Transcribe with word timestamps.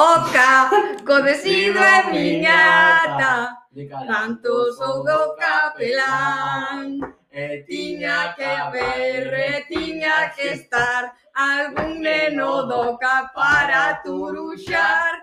Oca, 0.00 0.70
conocida 1.04 2.08
miñata, 2.10 3.66
cantoso 4.08 5.04
capelán. 5.38 6.98
Eh, 7.30 7.62
tiña 7.68 8.34
que 8.34 8.48
ver, 8.72 9.34
eh, 9.34 9.66
tiña 9.68 10.32
que 10.34 10.54
estar, 10.54 11.12
algún 11.34 12.00
neno 12.00 12.62
doca 12.62 13.30
para 13.34 14.00
turuchar. 14.02 15.16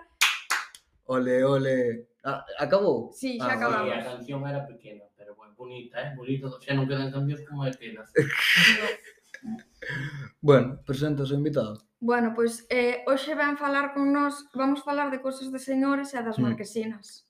Ole, 1.05 1.43
ole. 1.43 2.09
Ah, 2.23 2.45
¿Acabó? 2.59 3.09
Sí, 3.11 3.39
ya 3.39 3.45
ah, 3.45 3.53
acabamos. 3.53 3.89
La 3.89 4.03
canción 4.03 4.47
era 4.47 4.67
pequeña, 4.67 5.05
pero 5.17 5.35
bueno, 5.35 5.55
bonita, 5.57 6.03
¿eh? 6.03 6.13
Bonita. 6.15 6.49
O 6.49 6.61
sea, 6.61 6.75
no 6.75 6.87
quedan 6.87 7.11
canciones 7.11 7.43
como 7.49 7.65
de 7.65 7.73
penas. 7.73 8.13
bueno, 10.41 10.79
presento 10.85 11.23
a 11.23 11.25
su 11.25 11.33
invitado. 11.33 11.86
Bueno, 11.99 12.33
pois 12.35 12.65
eh, 12.69 13.01
hoxe 13.09 13.33
ven 13.33 13.57
falar 13.57 13.93
con 13.93 14.13
nós, 14.13 14.45
vamos 14.53 14.85
falar 14.85 15.09
de 15.09 15.17
cousas 15.17 15.49
de 15.49 15.57
señores 15.57 16.13
e 16.13 16.21
das 16.21 16.37
mm. 16.37 16.45
marquesinas. 16.45 17.25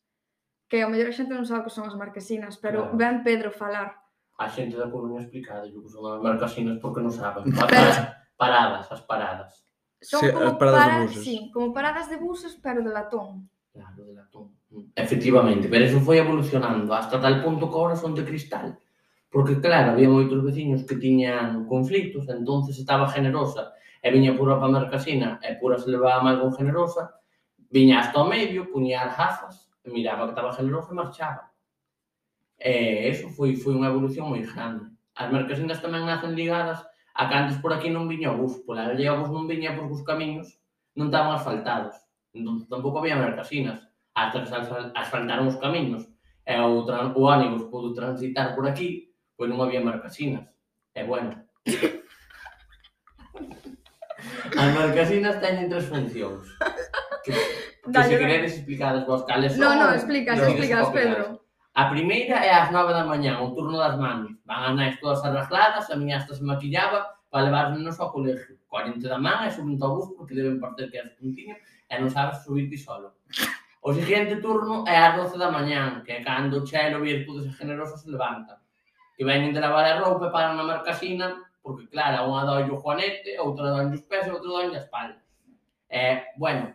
Que 0.68 0.84
ao 0.84 0.91
mellor 0.91 1.08
a 1.08 1.16
xente 1.16 1.32
non 1.32 1.48
sabe 1.48 1.72
que 1.72 1.76
son 1.76 1.88
as 1.88 1.96
marquesinas, 1.96 2.60
pero 2.60 2.91
claro. 2.91 3.00
ven 3.00 3.16
Pedro 3.24 3.50
falar. 3.55 3.96
A 4.36 4.52
xente 4.52 4.76
da 4.76 4.91
Coruña 4.91 5.24
explicado 5.24 5.72
que 5.72 5.88
son 5.88 6.04
as 6.12 6.20
marquesinas 6.20 6.84
porque 6.84 7.00
non 7.00 7.16
saben. 7.16 7.48
Para, 7.55 8.27
paradas, 8.36 8.91
as 8.91 9.02
paradas. 9.08 9.64
Son 10.04 10.20
sí, 10.20 10.27
como, 10.36 10.52
as 10.52 10.60
paradas 10.60 10.84
para, 10.84 10.99
de 10.99 11.05
buses. 11.08 11.24
Sí, 11.24 11.36
como 11.55 11.68
paradas 11.72 12.08
de 12.12 12.18
buses, 12.20 12.54
pero 12.60 12.84
de 12.84 12.91
latón. 12.91 13.48
Claro, 13.72 14.04
de 14.04 14.13
latón. 14.20 14.52
Efectivamente, 14.99 15.72
pero 15.72 15.88
eso 15.88 16.04
foi 16.04 16.20
evolucionando 16.20 16.91
hasta 16.91 17.24
tal 17.24 17.40
punto 17.40 17.72
que 17.72 17.77
agora 17.80 17.96
son 17.96 18.12
de 18.12 18.27
cristal. 18.27 18.76
Porque, 19.32 19.63
claro, 19.63 19.96
había 19.96 20.12
moitos 20.12 20.44
veciños 20.44 20.84
que 20.84 20.99
tiñan 20.99 21.63
conflictos, 21.72 22.27
entonces 22.27 22.76
estaba 22.76 23.08
generosa 23.08 23.72
e 24.02 24.08
viña 24.12 24.38
pura 24.38 24.60
pa 24.60 24.68
mercasina 24.68 25.40
e 25.42 25.56
pura 25.58 25.78
se 25.78 25.90
levaba 25.90 26.24
máis 26.24 26.38
con 26.40 26.54
generosa, 26.54 27.18
viña 27.70 28.00
hasta 28.00 28.22
o 28.22 28.26
medio, 28.28 28.72
puñía 28.72 29.04
as 29.08 29.18
gafas, 29.18 29.55
miraba 29.88 30.26
que 30.26 30.34
estaba 30.35 30.54
generosa 30.54 30.91
e 30.91 30.99
marchaba. 30.99 31.44
E 32.58 33.08
eso 33.10 33.30
foi, 33.30 33.55
foi 33.55 33.74
unha 33.77 33.90
evolución 33.90 34.30
moi 34.30 34.41
grande. 34.41 34.90
As 35.13 35.30
mercasinas 35.30 35.82
tamén 35.82 36.05
nacen 36.05 36.34
ligadas 36.34 36.82
a 37.18 37.26
que 37.30 37.36
antes 37.36 37.58
por 37.58 37.74
aquí 37.74 37.90
non 37.90 38.10
viña 38.10 38.34
o 38.34 38.38
bus, 38.38 38.62
pola 38.66 38.86
aldea 38.86 39.13
o 39.13 39.21
bus 39.21 39.32
non 39.34 39.49
viña 39.49 39.74
porque 39.74 39.98
os 39.98 40.05
camiños 40.05 40.58
non 40.98 41.10
estaban 41.10 41.34
asfaltados. 41.34 41.98
Entón, 42.34 42.66
tampouco 42.70 43.02
había 43.02 43.18
mercasinas. 43.18 43.82
Hasta 44.14 44.41
que 44.41 44.49
asfaltaron 44.98 45.49
os 45.49 45.58
camiños 45.62 46.10
e 46.46 46.58
o, 46.58 46.86
o 46.86 47.24
ánimos 47.30 47.70
pudo 47.70 47.93
transitar 47.93 48.58
por 48.58 48.66
aquí, 48.66 49.14
pois 49.38 49.49
non 49.49 49.62
había 49.62 49.82
mercasinas. 49.82 50.49
E 50.93 51.05
bueno, 51.05 51.38
As 54.58 54.74
marcasinas 54.74 55.38
teñen 55.38 55.70
tres 55.70 55.86
funcións. 55.86 56.50
Que, 57.22 57.32
que 57.86 57.86
se 57.86 57.94
Dalle, 57.94 58.18
queredes 58.18 58.58
explicadas 58.58 59.05
vos 59.05 59.22
cales 59.30 59.54
son... 59.54 59.62
Non, 59.62 59.77
non, 59.77 59.94
explicas, 59.94 60.41
non, 60.41 60.49
explicas, 60.49 60.90
Pedro. 60.90 61.46
A 61.77 61.94
primeira 61.94 62.41
é 62.41 62.49
ás 62.49 62.74
9 62.74 62.90
da 62.90 63.05
mañá, 63.05 63.38
o 63.38 63.54
turno 63.54 63.77
das 63.77 63.94
mamis. 64.02 64.34
Van 64.50 64.66
as 64.66 64.74
nais 64.74 64.96
todas 64.97 65.22
arregladas, 65.22 65.86
a 65.94 65.96
miña 65.96 66.18
hasta 66.18 66.34
se 66.34 66.41
maquillaba 66.41 67.22
para 67.30 67.46
levar 67.46 67.69
os 67.69 67.78
nenos 67.78 68.02
ao 68.02 68.09
colegio. 68.09 68.58
40 68.66 69.06
da 69.06 69.22
man 69.22 69.46
e 69.46 69.53
suben 69.53 69.78
ao 69.78 69.94
bus 69.94 70.09
porque 70.18 70.34
deben 70.34 70.59
partir 70.59 70.90
que 70.90 70.97
é 70.97 71.06
puntiño 71.06 71.53
e 71.86 71.94
non 72.02 72.09
sabes 72.09 72.42
subir 72.42 72.66
ti 72.66 72.81
solo. 72.81 73.22
O 73.86 73.94
seguinte 73.94 74.42
turno 74.42 74.84
é 74.90 74.97
ás 74.97 75.22
12 75.22 75.38
da 75.38 75.53
mañán, 75.53 76.02
que 76.02 76.18
é 76.18 76.25
cando 76.25 76.59
o 76.59 76.66
chelo 76.66 76.97
virtudes 77.06 77.46
e 77.46 77.53
generosos 77.53 78.02
se 78.02 78.09
levanta. 78.09 78.58
Que 79.14 79.22
veñen 79.22 79.53
de 79.53 79.62
lavar 79.62 79.86
a 79.86 80.02
roupa 80.02 80.28
e 80.28 80.34
paran 80.34 80.58
na 80.58 80.66
marcasina 80.66 81.47
porque 81.68 81.91
claro, 81.91 82.31
unha 82.31 82.47
doi 82.47 82.63
o 82.72 82.79
Juanete, 82.79 83.35
outra 83.44 83.75
doi 83.75 83.91
os 83.91 84.03
pés 84.07 84.23
e 84.23 84.31
outra 84.31 84.47
doi 84.47 84.72
a 84.72 84.79
espalda. 84.79 85.19
Eh, 85.91 86.31
bueno, 86.40 86.72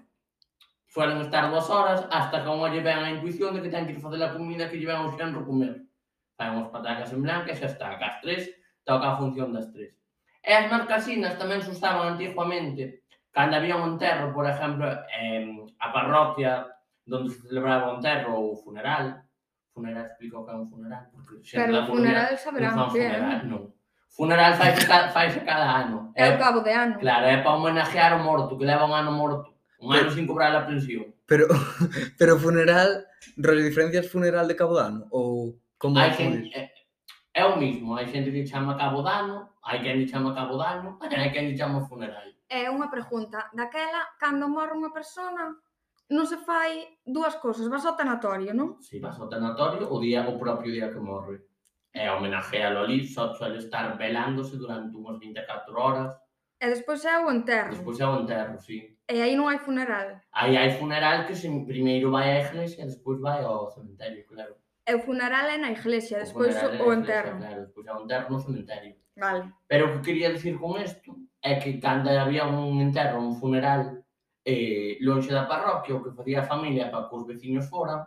suelen 0.93 1.25
estar 1.25 1.49
dúas 1.49 1.65
horas 1.73 2.05
hasta 2.13 2.45
como 2.45 2.69
lle 2.69 2.85
ven 2.85 3.01
a 3.01 3.09
intuición 3.09 3.57
de 3.57 3.65
que 3.65 3.73
ten 3.73 3.89
que 3.89 3.97
ir 3.97 4.05
facer 4.05 4.21
a 4.21 4.37
comida 4.37 4.69
que 4.69 4.77
lle 4.77 4.85
ven 4.85 5.01
ao 5.01 5.17
xenro 5.17 5.49
comer. 5.49 5.89
Fan 6.37 6.61
unhas 6.61 6.69
patacas 6.69 7.09
en 7.17 7.25
blanca 7.25 7.49
e 7.49 7.57
xa 7.57 7.73
está, 7.73 7.97
As 7.97 8.21
tres, 8.21 8.53
toca 8.85 9.17
a 9.17 9.17
función 9.17 9.57
das 9.57 9.73
tres. 9.73 9.97
E 10.45 10.53
as 10.53 10.69
marcasinas 10.69 11.41
tamén 11.41 11.65
se 11.65 11.73
usaban 11.73 12.13
antiguamente, 12.13 13.09
cando 13.33 13.57
había 13.57 13.81
un 13.81 13.97
enterro, 13.97 14.37
por 14.37 14.45
exemplo, 14.45 14.85
en 15.17 15.65
a 15.81 15.89
parroquia 15.89 16.69
donde 17.09 17.33
se 17.33 17.49
celebraba 17.49 17.89
o 17.89 17.97
enterro 17.97 18.37
ou 18.37 18.61
funeral, 18.61 19.25
funeral 19.73 20.05
explico 20.07 20.45
que 20.45 20.53
é 20.53 20.57
un 20.61 20.69
funeral, 20.69 21.09
porque 21.13 21.41
sempre 21.41 21.73
Pero 21.73 21.83
o 21.83 21.87
funeral 21.87 22.37
saberá 22.37 22.69
un 22.77 22.91
funeral, 22.91 23.41
eh? 23.41 23.49
non. 23.49 23.65
Funeral 24.13 24.55
faise, 24.61 24.85
faise 24.87 25.41
cada 25.41 25.83
ano. 25.83 26.13
É, 26.15 26.29
o 26.29 26.39
cabo 26.39 26.61
de 26.61 26.71
ano. 26.71 27.01
Claro, 27.01 27.27
é 27.27 27.41
para 27.41 27.57
homenaxear 27.57 28.13
o 28.21 28.23
morto, 28.23 28.59
que 28.59 28.69
leva 28.69 28.85
un 28.85 28.93
ano 28.93 29.11
morto. 29.11 29.57
Un 29.81 29.97
ano 29.97 30.11
sin 30.13 30.27
cobrar 30.29 30.53
a 30.55 30.69
pensión. 30.69 31.17
Pero 31.25 31.49
pero 32.21 32.37
funeral, 32.37 33.09
diferencias 33.37 34.13
funeral 34.13 34.47
de 34.47 34.57
cabo 34.57 34.77
de 34.77 34.85
ano? 34.85 35.03
Ou 35.09 35.57
como 35.81 35.97
hai 35.97 36.13
xente, 36.13 36.53
é, 36.53 36.61
pois? 36.61 36.61
eh, 36.61 36.69
é 37.41 37.43
o 37.49 37.57
mismo, 37.57 37.97
hai 37.97 38.05
xente 38.05 38.29
que 38.29 38.45
chama 38.45 38.77
cabo 38.77 39.01
de 39.01 39.09
ano, 39.09 39.57
hai 39.65 39.81
quen 39.81 39.97
lle 39.97 40.07
chama 40.07 40.37
cabo 40.37 40.61
de 40.61 40.67
ano, 40.69 41.01
hai 41.09 41.33
quen 41.33 41.49
lle 41.49 41.57
chama 41.57 41.81
funeral. 41.89 42.29
É 42.53 42.69
unha 42.69 42.93
pregunta. 42.93 43.49
Daquela, 43.57 44.13
cando 44.21 44.45
morre 44.45 44.77
unha 44.77 44.93
persona, 44.93 45.57
non 46.13 46.29
se 46.29 46.37
fai 46.37 47.01
dúas 47.01 47.41
cousas, 47.41 47.65
vas 47.73 47.89
ao 47.89 47.97
tanatorio, 47.97 48.53
non? 48.53 48.77
Si, 48.85 49.01
sí, 49.01 49.03
vas 49.03 49.17
ao 49.17 49.33
tanatorio 49.33 49.89
o 49.89 49.97
día 49.97 50.21
o 50.29 50.37
propio 50.37 50.69
día 50.69 50.93
que 50.93 51.01
morre. 51.01 51.49
Eh, 51.95 52.07
e 52.07 52.11
homenaxealo 52.11 52.79
ali, 52.81 53.05
só 53.05 53.35
suele 53.35 53.59
estar 53.59 53.97
velándose 53.99 54.57
durante 54.57 54.97
unhas 54.97 55.19
24 55.19 55.79
horas. 55.79 56.17
E 56.61 56.67
despois 56.67 57.05
é 57.05 57.19
o 57.19 57.31
enterro. 57.31 57.71
Despois 57.71 58.01
é 58.01 58.07
o 58.07 58.21
enterro, 58.21 58.59
sí. 58.61 58.97
E 59.11 59.21
aí 59.21 59.37
non 59.37 59.51
hai 59.51 59.59
funeral. 59.59 60.23
Aí 60.33 60.57
hai 60.57 60.71
funeral 60.73 61.27
que 61.27 61.35
se 61.37 61.51
primeiro 61.67 62.09
vai 62.09 62.33
á 62.33 62.49
iglesia 62.49 62.85
e 62.85 62.89
despois 62.89 63.21
vai 63.21 63.45
ao 63.45 63.69
cementerio, 63.69 64.25
claro. 64.25 64.57
E 64.89 64.93
o 64.95 65.01
funeral 65.05 65.47
é 65.53 65.59
na 65.59 65.71
iglesia, 65.77 66.19
o 66.19 66.25
despois 66.25 66.57
o, 66.57 66.89
o 66.89 66.93
enterro. 66.95 67.37
Claro, 67.37 67.61
despois 67.67 67.87
é 67.87 67.93
o 67.93 68.03
enterro 68.03 68.29
no 68.33 68.41
cementerio. 68.41 68.95
Vale. 69.17 69.53
Pero 69.69 69.83
o 69.87 69.91
que 69.93 70.07
quería 70.07 70.33
dicir 70.33 70.57
con 70.57 70.81
isto 70.81 71.13
é 71.43 71.61
que 71.61 71.77
cando 71.77 72.09
había 72.09 72.47
un 72.47 72.81
enterro, 72.81 73.21
un 73.21 73.37
funeral, 73.37 74.01
eh, 74.47 74.97
lonxe 75.05 75.35
da 75.35 75.45
parroquia, 75.45 75.99
o 75.99 76.03
que 76.03 76.17
facía 76.17 76.41
a 76.41 76.49
familia 76.49 76.91
para 76.91 77.07
que 77.11 77.17
os 77.17 77.27
veciños 77.27 77.69
foran, 77.69 78.07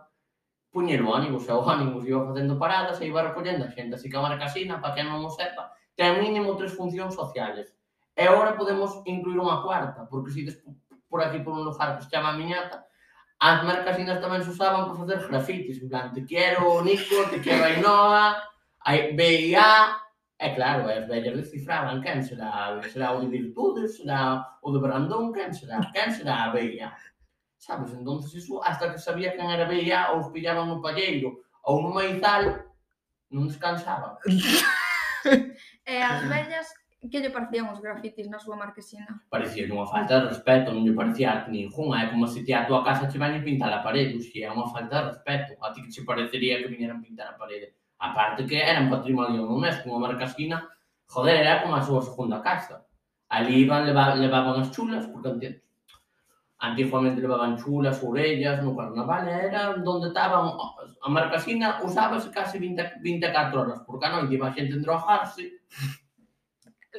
puñer 0.75 0.99
o 0.99 1.15
ónibus, 1.15 1.47
e 1.47 1.53
o 1.55 1.63
ónibus 1.63 2.03
iba 2.03 2.27
facendo 2.27 2.59
paradas 2.59 2.99
e 2.99 3.07
iba 3.07 3.23
recollendo 3.23 3.63
a 3.63 3.71
xente, 3.71 3.95
así 3.95 4.11
que 4.11 4.19
a 4.19 4.25
marcasina, 4.27 4.83
para 4.83 4.91
que 4.91 5.07
non 5.07 5.23
o 5.23 5.31
sepa, 5.31 5.71
ten 5.95 6.19
mínimo 6.19 6.59
tres 6.59 6.75
funcións 6.75 7.15
sociales. 7.15 7.71
E 8.11 8.27
agora 8.27 8.59
podemos 8.59 8.99
incluir 9.07 9.39
unha 9.39 9.63
cuarta, 9.63 10.03
porque 10.11 10.35
se 10.35 10.43
des 10.43 10.59
por 11.07 11.23
aquí 11.23 11.39
por 11.39 11.55
un 11.55 11.63
lugar 11.63 11.95
que 11.95 12.03
se 12.03 12.11
chama 12.11 12.35
Miñata, 12.35 12.83
as 13.39 13.63
marcasinas 13.63 14.19
tamén 14.19 14.43
se 14.43 14.51
usaban 14.51 14.91
para 14.91 14.99
facer 14.99 15.19
grafitis, 15.31 15.79
en 15.79 15.87
plan, 15.87 16.11
te 16.11 16.27
quero 16.27 16.83
Nico, 16.83 17.23
te 17.31 17.39
quero 17.39 17.63
Ainhoa, 17.63 18.43
BIA, 19.15 20.03
E 20.37 20.53
claro, 20.53 20.89
as 20.91 21.07
vellas 21.07 21.35
descifraban 21.39 22.03
quen 22.03 22.19
será, 22.19 22.75
será 22.91 23.15
o 23.15 23.23
de 23.23 23.27
Virtudes, 23.31 23.95
será 23.95 24.59
o 24.61 24.67
de 24.73 24.79
Brandón, 24.83 25.31
quen 25.31 25.55
será, 25.55 25.79
quen 25.95 26.11
será 26.11 26.43
a 26.43 26.51
BIA? 26.51 26.91
sabes? 27.65 27.93
Entonces, 27.93 28.35
iso 28.35 28.63
hasta 28.63 28.91
que 28.91 28.99
sabía 28.99 29.33
quen 29.33 29.49
era 29.49 29.65
BIA 29.65 30.13
ou 30.13 30.21
os 30.21 30.29
pillaban 30.29 30.69
no 30.69 30.81
palleiro 30.85 31.41
ou 31.65 31.81
no 31.81 31.89
maizal, 31.89 32.61
non 33.33 33.49
descansaban. 33.49 34.21
e 35.25 35.97
eh, 35.97 36.05
as 36.05 36.21
vellas 36.29 36.69
que 37.09 37.17
lle 37.17 37.33
parecían 37.33 37.73
os 37.73 37.81
grafitis 37.81 38.29
na 38.29 38.37
súa 38.37 38.53
marquesina? 38.53 39.09
Parecía 39.33 39.65
unha 39.65 39.89
falta 39.89 40.21
de 40.21 40.29
respeto, 40.29 40.69
non 40.69 40.85
lle 40.85 40.93
parecía 40.93 41.33
arte 41.33 41.49
ninguna, 41.49 42.05
é 42.05 42.13
como 42.13 42.29
se 42.29 42.45
ti 42.45 42.53
a 42.53 42.69
tua 42.69 42.85
casa 42.85 43.09
che 43.09 43.17
van 43.17 43.41
pintar 43.41 43.73
a 43.73 43.81
parede, 43.81 44.21
xe 44.21 44.45
é 44.45 44.49
unha 44.53 44.69
falta 44.69 45.01
de 45.01 45.05
respeto, 45.17 45.57
a 45.65 45.73
ti 45.73 45.81
que 45.81 45.89
che 45.89 46.05
parecería 46.05 46.61
que 46.61 46.69
vinieran 46.69 47.01
pintar 47.01 47.33
a 47.33 47.37
parede. 47.37 47.73
A 47.97 48.13
parte 48.13 48.45
que 48.45 48.61
era 48.61 48.77
un 48.77 48.93
patrimonio 48.93 49.41
non 49.49 49.65
é 49.65 49.73
como 49.81 49.97
a 49.97 50.05
marquesina, 50.05 50.69
joder, 51.09 51.41
era 51.41 51.65
como 51.65 51.73
a 51.73 51.81
súa 51.81 52.05
segunda 52.05 52.45
casa. 52.45 52.85
Ali 53.25 53.65
iban, 53.65 53.89
leva, 53.89 54.13
levaban 54.13 54.61
as 54.61 54.69
chulas, 54.69 55.09
porque 55.09 55.33
entendo, 55.33 55.64
antiguamente 56.59 57.21
levaban 57.21 57.57
chulas, 57.57 58.01
orellas, 58.03 58.63
no 58.63 58.75
carnaval, 58.75 59.27
era 59.27 59.73
donde 59.73 60.07
estaban, 60.07 60.51
a 61.01 61.09
marcasina 61.09 61.81
usábase 61.83 62.31
casi 62.31 62.59
20, 62.59 62.93
24 63.01 63.61
horas, 63.61 63.81
porque 63.85 64.05
a 64.05 64.09
noite 64.09 64.33
iba 64.35 64.47
a 64.47 64.53
xente 64.53 64.79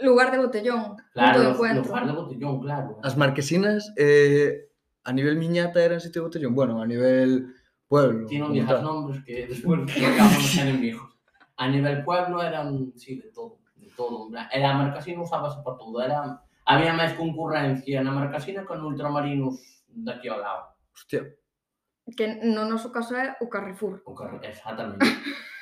Lugar 0.03 0.31
de 0.31 0.39
botellón, 0.39 0.97
claro, 1.13 1.33
punto 1.33 1.43
de 1.43 1.55
encuentro. 1.55 1.85
lugar 1.85 2.07
de 2.07 2.13
botellón, 2.13 2.61
claro. 2.61 2.99
As 3.03 3.17
marquesinas, 3.17 3.93
eh, 3.97 4.69
a 5.05 5.13
nivel 5.13 5.37
miñata 5.37 5.81
eran 5.81 6.01
sitio 6.01 6.21
de 6.21 6.27
botellón? 6.29 6.55
Bueno, 6.55 6.83
a 6.83 6.87
nivel 6.87 7.55
pueblo. 7.89 8.27
Ti 8.27 8.39
non 8.39 8.53
nombres 8.83 9.25
que 9.25 9.47
despois 9.49 9.89
acabamos 9.97 10.53
enemigos. 10.59 11.09
A 11.57 11.69
nivel 11.73 12.05
pueblo 12.05 12.43
eran, 12.43 12.93
sí, 13.01 13.17
de 13.17 13.33
todo, 13.33 13.65
de 13.77 13.89
todo. 13.97 14.29
Era 14.53 14.77
marcasina 14.77 15.23
usábase 15.23 15.65
para 15.65 15.79
todo. 15.79 16.03
Era, 16.03 16.45
Había 16.67 16.93
máis 16.93 17.15
concurrencia 17.15 18.03
na 18.03 18.11
marcasina 18.11 18.67
con 18.67 18.83
ultramarinos 18.83 19.87
daqui 19.87 20.27
ao 20.27 20.43
lado. 20.43 20.75
Hostia. 20.91 21.23
Que 22.11 22.43
no 22.43 22.67
noso 22.67 22.91
caso 22.91 23.15
é 23.15 23.39
o 23.39 23.47
Carrefour. 23.47 24.03
O 24.03 24.15
Carrefour, 24.15 24.43
exactamente. 24.43 25.07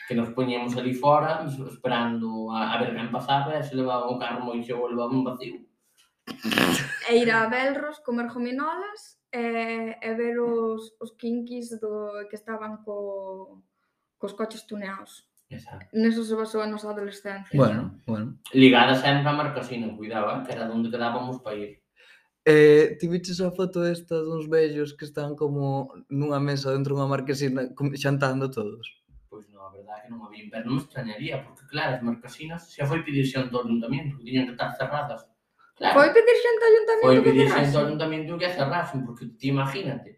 que 0.09 0.15
nos 0.15 0.31
poñemos 0.31 0.77
ali 0.77 0.93
fora 0.93 1.45
esperando 1.45 2.53
a, 2.53 2.73
a 2.73 2.79
ver 2.81 2.93
quen 2.93 3.09
pasaba 3.13 3.57
e 3.57 3.63
se 3.65 3.77
levaba 3.77 4.13
o 4.13 4.21
carro 4.21 4.45
moi 4.45 4.61
xeo 4.61 4.85
levaba 4.89 5.17
un 5.17 5.25
vacío. 5.25 5.65
E 7.09 7.13
ir 7.21 7.31
a 7.33 7.49
Belros 7.49 8.01
comer 8.05 8.29
gominolas 8.29 9.21
e, 9.33 9.97
e 9.97 10.11
ver 10.17 10.37
os, 10.41 10.93
os 11.01 11.17
kinkis 11.17 11.81
do, 11.81 12.29
que 12.29 12.37
estaban 12.37 12.85
co, 12.85 13.65
cos 14.21 14.37
coches 14.37 14.69
tuneados. 14.69 15.25
Exacto. 15.55 15.89
Neso 15.93 16.23
se 16.25 16.35
basou 16.35 16.61
a 16.63 16.67
nosa 16.67 16.91
adolescencia. 16.91 17.55
Bueno, 17.55 18.01
bueno. 18.07 18.39
Ligada 18.53 18.95
sempre 18.95 19.29
a 19.29 19.33
Marcasino, 19.33 19.97
cuidaba, 19.97 20.43
eh, 20.43 20.47
que 20.47 20.53
era 20.53 20.71
onde 20.71 20.91
quedábamos 20.91 21.41
para 21.41 21.57
ir. 21.57 21.85
Eh, 22.47 22.97
ti 23.01 23.09
viches 23.09 23.41
a 23.41 23.51
foto 23.51 23.87
esta 23.87 24.17
duns 24.21 24.47
vellos 24.51 24.93
que 24.93 25.07
están 25.09 25.33
como 25.35 25.89
nunha 26.11 26.41
mesa 26.41 26.69
dentro 26.77 26.93
dunha 26.93 27.09
marquesina 27.09 27.73
xantando 27.97 28.53
todos? 28.53 28.85
Pois 29.33 29.49
non, 29.49 29.65
a 29.65 29.71
verdade 29.73 29.99
é 29.99 30.03
que 30.05 30.11
non 30.13 30.21
a 30.21 30.29
vin, 30.29 30.53
pero 30.53 30.69
non 30.69 30.77
me 30.77 30.83
extrañaría, 30.85 31.41
porque 31.41 31.65
claro, 31.73 31.97
as 31.97 32.03
marquesinas 32.05 32.69
xa 32.69 32.85
foi 32.85 33.01
pedir 33.01 33.25
xente 33.25 33.49
ao 33.57 33.65
ayuntamento, 33.65 34.21
que 34.21 34.29
tiñan 34.29 34.45
que 34.45 34.55
estar 34.61 34.77
cerradas. 34.77 35.25
Claro, 35.81 35.97
foi 35.97 36.09
pedir 36.13 36.37
xente 36.37 36.63
ao 36.63 36.71
ayuntamento 36.75 37.09
foi 37.09 37.17
que 37.17 37.25
cerrasen. 37.25 37.25
Foi 37.25 37.33
pedir 37.33 37.49
xente 37.49 37.75
ao 37.75 37.85
ayuntamento 37.89 38.31
que 38.37 38.45
a 38.45 38.53
cerrasen, 38.53 38.99
porque 39.09 39.25
ti 39.41 39.47
imagínate, 39.49 40.11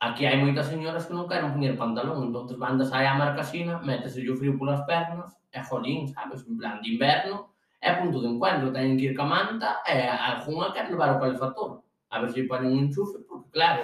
Aquí 0.00 0.22
hai 0.26 0.38
moitas 0.38 0.70
señoras 0.70 1.10
que 1.10 1.14
non 1.14 1.26
queren 1.26 1.50
poñer 1.50 1.74
pantalón, 1.74 2.30
entón 2.30 2.46
van 2.54 2.78
das 2.78 2.94
a 2.94 3.18
marcasina, 3.18 3.82
métese 3.82 4.22
o 4.30 4.38
frío 4.38 4.54
polas 4.54 4.86
pernas, 4.86 5.34
e 5.50 5.58
jolín, 5.66 6.06
sabes, 6.14 6.46
en 6.46 6.54
plan 6.54 6.78
de 6.78 6.94
inverno, 6.94 7.50
é 7.82 7.98
punto 7.98 8.22
de 8.22 8.30
encuentro, 8.30 8.70
teñen 8.70 8.94
que 8.94 9.10
ir 9.10 9.14
ca 9.18 9.26
manta, 9.26 9.82
e 9.82 10.06
algunha 10.06 10.70
quer 10.70 10.86
levar 10.86 11.18
o 11.18 11.20
calefactor, 11.22 11.82
a 12.14 12.22
ver 12.22 12.30
se 12.30 12.46
ponen 12.46 12.70
un 12.70 12.78
enchufe, 12.86 13.18
porque 13.26 13.50
claro, 13.50 13.82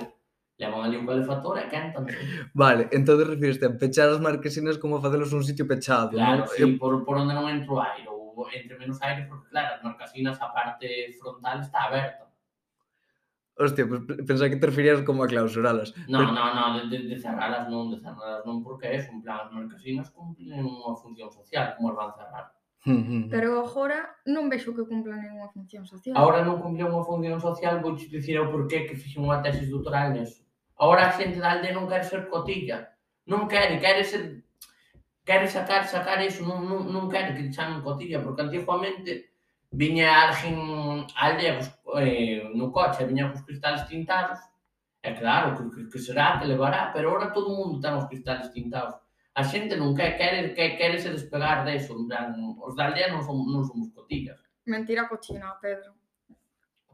levan 0.55 0.87
ali 0.87 0.95
un 0.95 1.07
calefactor 1.11 1.59
e 1.59 1.67
cantan. 1.67 2.07
Vale, 2.55 2.87
entón 2.95 3.19
refiriste 3.19 3.67
a 3.67 3.75
pechar 3.75 4.07
as 4.07 4.23
marquesinas 4.23 4.79
como 4.79 5.03
facelos 5.03 5.35
un 5.35 5.43
sitio 5.43 5.67
pechado, 5.67 6.15
Claro, 6.15 6.47
¿no? 6.47 6.47
sí, 6.47 6.79
por, 6.79 7.03
por 7.03 7.19
onde 7.19 7.35
non 7.35 7.51
entro 7.51 7.83
aire, 7.83 8.07
ou 8.07 8.47
entre 8.55 8.79
menos 8.79 9.03
aire, 9.03 9.27
porque 9.27 9.51
claro, 9.51 9.75
as 9.75 9.83
marquesinas 9.83 10.39
a 10.39 10.47
parte 10.55 11.11
frontal 11.19 11.59
está 11.59 11.91
aberta. 11.91 12.31
Hostia, 13.57 13.87
pues 13.87 14.01
pensaba 14.27 14.51
que 14.51 14.57
te 14.57 14.67
referías 14.67 15.03
como 15.03 15.23
a 15.23 15.29
clausuralas. 15.29 15.95
No, 16.09 16.19
pero... 16.19 16.33
no, 16.33 16.55
no, 16.55 16.91
de, 16.91 16.99
de, 16.99 17.19
cerralas 17.19 17.69
non, 17.71 17.91
de 17.91 18.03
cerralas 18.03 18.43
non, 18.43 18.67
porque 18.67 18.91
é 18.91 18.99
un 19.07 19.23
plan, 19.23 19.47
as 19.47 19.53
marcasinos 19.55 20.11
cumplen 20.11 20.67
unha 20.67 20.99
función 20.99 21.31
social, 21.31 21.79
como 21.79 21.95
as 21.95 21.97
van 21.97 22.11
cerrar. 22.19 22.51
Pero 23.31 23.65
agora 23.65 24.21
non 24.27 24.51
vexo 24.51 24.75
que 24.77 24.85
cumplan 24.85 25.23
unha 25.23 25.49
función 25.55 25.87
social. 25.87 26.19
Agora 26.19 26.43
non 26.43 26.59
cumplen 26.59 26.91
unha 26.91 27.07
función 27.07 27.39
social, 27.39 27.79
vou 27.79 27.95
te 27.95 28.11
dicir 28.11 28.37
o 28.43 28.51
porqué 28.51 28.91
que 28.91 28.99
fixen 28.99 29.23
unha 29.23 29.39
tesis 29.39 29.71
doutoral 29.71 30.13
neso. 30.13 30.43
Agora 30.75 31.09
a 31.09 31.15
xente 31.15 31.39
da 31.39 31.55
aldea 31.55 31.73
non 31.73 31.87
quere 31.87 32.03
ser 32.03 32.27
cotilla. 32.27 32.91
Non 33.31 33.47
quere, 33.47 33.79
quere 33.79 34.03
ser... 34.03 34.43
Quere 35.25 35.49
sacar, 35.49 35.89
sacar 35.89 36.21
iso, 36.21 36.45
non, 36.45 36.69
non, 36.69 36.85
non 36.93 37.09
quere 37.09 37.33
que 37.33 37.49
chamen 37.49 37.81
cotilla, 37.81 38.21
porque 38.21 38.45
antiguamente 38.45 39.33
viña 39.73 40.29
alguén 40.29 40.61
a 41.13 41.27
aldea 41.29 41.61
eh, 42.01 42.49
no 42.55 42.73
coche 42.73 43.05
viña 43.05 43.31
cos 43.31 43.45
cristales 43.45 43.87
tintados, 43.87 44.41
é 45.05 45.13
claro 45.13 45.53
que, 45.57 45.63
que, 45.71 45.91
que 45.91 45.99
será, 45.99 46.39
que 46.41 46.49
levará, 46.49 46.91
pero 46.93 47.11
ahora 47.11 47.33
todo 47.33 47.53
o 47.53 47.57
mundo 47.57 47.81
ten 47.81 47.93
os 47.93 48.09
cristales 48.09 48.49
tintados. 48.51 48.97
A 49.35 49.43
xente 49.43 49.77
non 49.77 49.93
quer, 49.93 50.17
quer, 50.17 50.55
quer, 50.57 50.79
quer 50.79 50.93
se 50.97 51.11
despegar 51.13 51.67
deso, 51.67 51.93
en 51.93 52.07
plan, 52.09 52.33
os 52.63 52.73
da 52.73 52.89
aldea 52.89 53.13
non, 53.13 53.21
son, 53.21 53.45
non 53.51 53.67
somos 53.67 53.93
cotillas. 53.93 54.41
Mentira 54.65 55.05
cochina, 55.11 55.53
Pedro. 55.61 55.93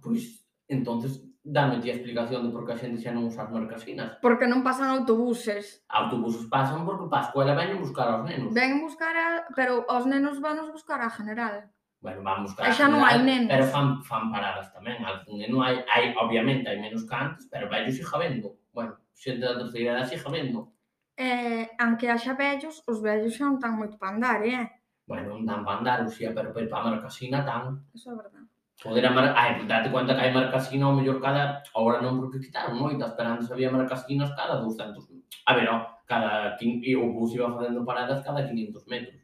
Pois, 0.03 0.43
entonces, 0.67 1.23
dame 1.45 1.79
ti 1.79 1.91
a 1.91 1.95
explicación 1.95 2.43
de 2.43 2.51
por 2.51 2.67
que 2.67 2.73
a 2.75 2.81
xente 2.81 2.99
xa 2.99 3.15
non 3.15 3.31
usa 3.31 3.45
as 3.45 3.53
marcasinas. 3.53 4.19
Porque 4.19 4.51
non 4.51 4.67
pasan 4.67 4.91
autobuses. 4.91 5.85
Autobuses 5.87 6.51
pasan 6.51 6.83
porque 6.83 7.07
pa 7.07 7.25
escola 7.25 7.55
veñen 7.55 7.79
buscar 7.79 8.11
aos 8.11 8.27
nenos. 8.27 8.51
Ven 8.51 8.83
buscar 8.83 9.15
a... 9.15 9.47
pero 9.55 9.87
os 9.87 10.05
nenos 10.05 10.43
van 10.43 10.61
buscar 10.73 11.01
a 11.01 11.13
general 11.13 11.71
bueno, 12.01 12.21
vamos 12.25 12.57
claro, 12.57 12.73
xa 12.73 12.89
non 12.89 13.05
hai 13.05 13.21
nenos. 13.21 13.53
Pero 13.53 13.65
fan, 13.69 14.01
fan 14.01 14.33
paradas 14.33 14.73
tamén, 14.73 15.05
algún 15.05 15.45
non 15.53 15.61
hai, 15.61 15.85
hai, 15.85 16.17
obviamente 16.17 16.73
hai 16.73 16.81
menos 16.81 17.05
que 17.05 17.13
antes, 17.13 17.45
pero 17.53 17.69
vellos 17.69 17.93
siga 17.93 18.17
vendo. 18.17 18.57
Bueno, 18.73 18.97
xente 19.13 19.45
da 19.45 19.61
terceira 19.61 20.01
edad 20.01 20.09
siga 20.09 20.33
vendo. 20.33 20.73
Eh, 21.21 21.69
aunque 21.77 22.09
haxa 22.09 22.33
vellos, 22.33 22.81
os 22.89 23.05
vellos 23.05 23.37
xa 23.37 23.45
non 23.45 23.61
tan 23.61 23.77
moito 23.77 24.01
para 24.01 24.17
andar, 24.17 24.41
eh? 24.41 24.65
Bueno, 25.05 25.37
non 25.37 25.45
dan 25.45 25.61
para 25.61 25.77
andar, 25.77 25.99
Lucía, 26.01 26.33
pero 26.33 26.49
pois 26.57 26.65
para 26.65 26.65
ir 26.65 26.71
para 26.73 26.83
a 26.83 26.91
marcasina 26.97 27.45
tan. 27.45 27.85
Eso 27.93 28.13
é 28.13 28.17
verdade. 28.17 28.49
Poder 28.81 29.05
a 29.05 29.13
mar... 29.13 29.35
Ai, 29.37 29.67
date 29.69 29.93
cuenta 29.93 30.17
que 30.17 30.25
hai 30.25 30.33
marcasina 30.33 30.89
ao 30.89 30.97
mellor 30.97 31.21
cada... 31.21 31.61
Ahora 31.77 32.01
non 32.01 32.17
porque 32.17 32.41
quitaron 32.41 32.81
moitas, 32.81 33.13
pero 33.13 33.37
antes 33.37 33.53
había 33.53 33.69
marcasinas 33.69 34.33
cada 34.33 34.57
200... 34.65 35.05
A 35.45 35.53
ver, 35.53 35.69
no, 35.69 35.85
cada... 36.09 36.57
E 36.65 36.97
o 36.97 37.13
bus 37.13 37.37
iba 37.37 37.53
facendo 37.53 37.85
paradas 37.85 38.25
cada 38.25 38.41
500 38.41 38.89
metros. 38.89 39.21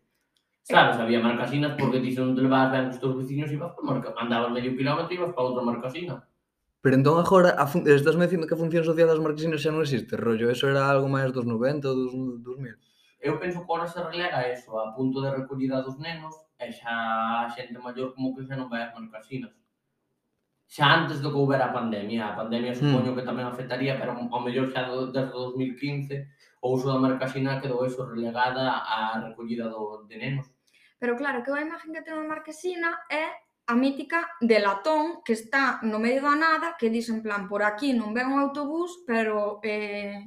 Sabes, 0.67 0.97
había 0.97 1.21
marcasinas 1.21 1.79
porque 1.79 2.03
ti 2.03 2.11
non 2.19 2.35
te 2.35 2.43
levabas 2.43 2.75
ben 2.75 2.91
cos 2.91 2.99
teus 2.99 3.15
veciños 3.15 3.55
e 3.55 3.57
vas 3.57 3.71
por 3.79 3.87
marca... 3.87 4.11
Andabas 4.19 4.51
medio 4.51 4.75
quilómetro 4.75 5.15
e 5.15 5.19
ibas 5.23 5.31
para 5.31 5.47
outra 5.47 5.63
marcasina. 5.63 6.27
Pero 6.83 6.99
entón 6.99 7.23
agora 7.23 7.55
a 7.55 7.71
fun... 7.71 7.87
estás 7.87 8.19
me 8.19 8.27
dicindo 8.27 8.51
que 8.51 8.59
a 8.59 8.59
función 8.59 8.83
social 8.83 9.07
das 9.07 9.23
marcasinas 9.23 9.63
xa 9.63 9.71
non 9.71 9.87
existe, 9.87 10.19
rollo, 10.19 10.51
eso 10.51 10.67
era 10.67 10.91
algo 10.91 11.07
máis 11.07 11.31
dos 11.31 11.47
90 11.47 11.87
ou 11.87 11.95
dos 11.95 12.11
2000. 12.43 12.83
Eu 13.23 13.39
penso 13.39 13.63
que 13.63 13.67
agora 13.71 13.87
se 13.87 14.03
relega 14.03 14.43
eso, 14.51 14.75
a 14.75 14.91
punto 14.91 15.23
de 15.23 15.31
recollida 15.39 15.87
dos 15.87 16.03
nenos, 16.03 16.35
e 16.59 16.67
xa 16.75 17.47
a 17.47 17.51
xente 17.55 17.79
maior 17.79 18.11
como 18.11 18.35
que 18.35 18.43
xa 18.43 18.59
non 18.59 18.67
vai 18.67 18.83
ás 18.83 18.91
marcasinas. 18.91 19.55
Xa 20.67 20.83
antes 20.99 21.23
do 21.23 21.31
que 21.31 21.39
houbera 21.39 21.71
a 21.71 21.75
pandemia, 21.79 22.27
a 22.27 22.35
pandemia 22.35 22.75
mm. 22.75 22.81
supoño 22.83 23.15
mm. 23.15 23.17
que 23.23 23.23
tamén 23.23 23.47
afectaría, 23.47 23.95
pero 24.03 24.19
ao 24.19 24.43
mellor 24.43 24.67
xa 24.75 24.91
do, 24.91 25.15
desde 25.15 25.31
2015 25.31 26.27
o 26.59 26.75
uso 26.75 26.91
da 26.91 26.99
marcasina 26.99 27.63
quedou 27.63 27.87
eso 27.87 28.03
relegada 28.03 28.83
á 28.83 29.23
recollida 29.23 29.71
do, 29.71 30.03
de 30.11 30.19
nenos. 30.19 30.56
Pero 30.98 31.16
claro, 31.16 31.43
que 31.44 31.52
a 31.52 31.60
imagen 31.60 31.93
que 31.93 32.02
temos 32.02 32.25
Marquesina 32.25 33.04
é 33.10 33.46
a 33.66 33.75
mítica 33.75 34.31
de 34.40 34.58
latón 34.60 35.22
que 35.25 35.34
está 35.34 35.81
no 35.82 35.98
medio 35.98 36.22
da 36.22 36.37
nada, 36.38 36.76
que 36.78 36.88
dixen 36.88 37.20
plan, 37.20 37.50
por 37.50 37.66
aquí 37.66 37.93
non 37.93 38.14
ven 38.14 38.31
un 38.31 38.38
autobús, 38.38 39.02
pero 39.02 39.58
eh, 39.66 40.22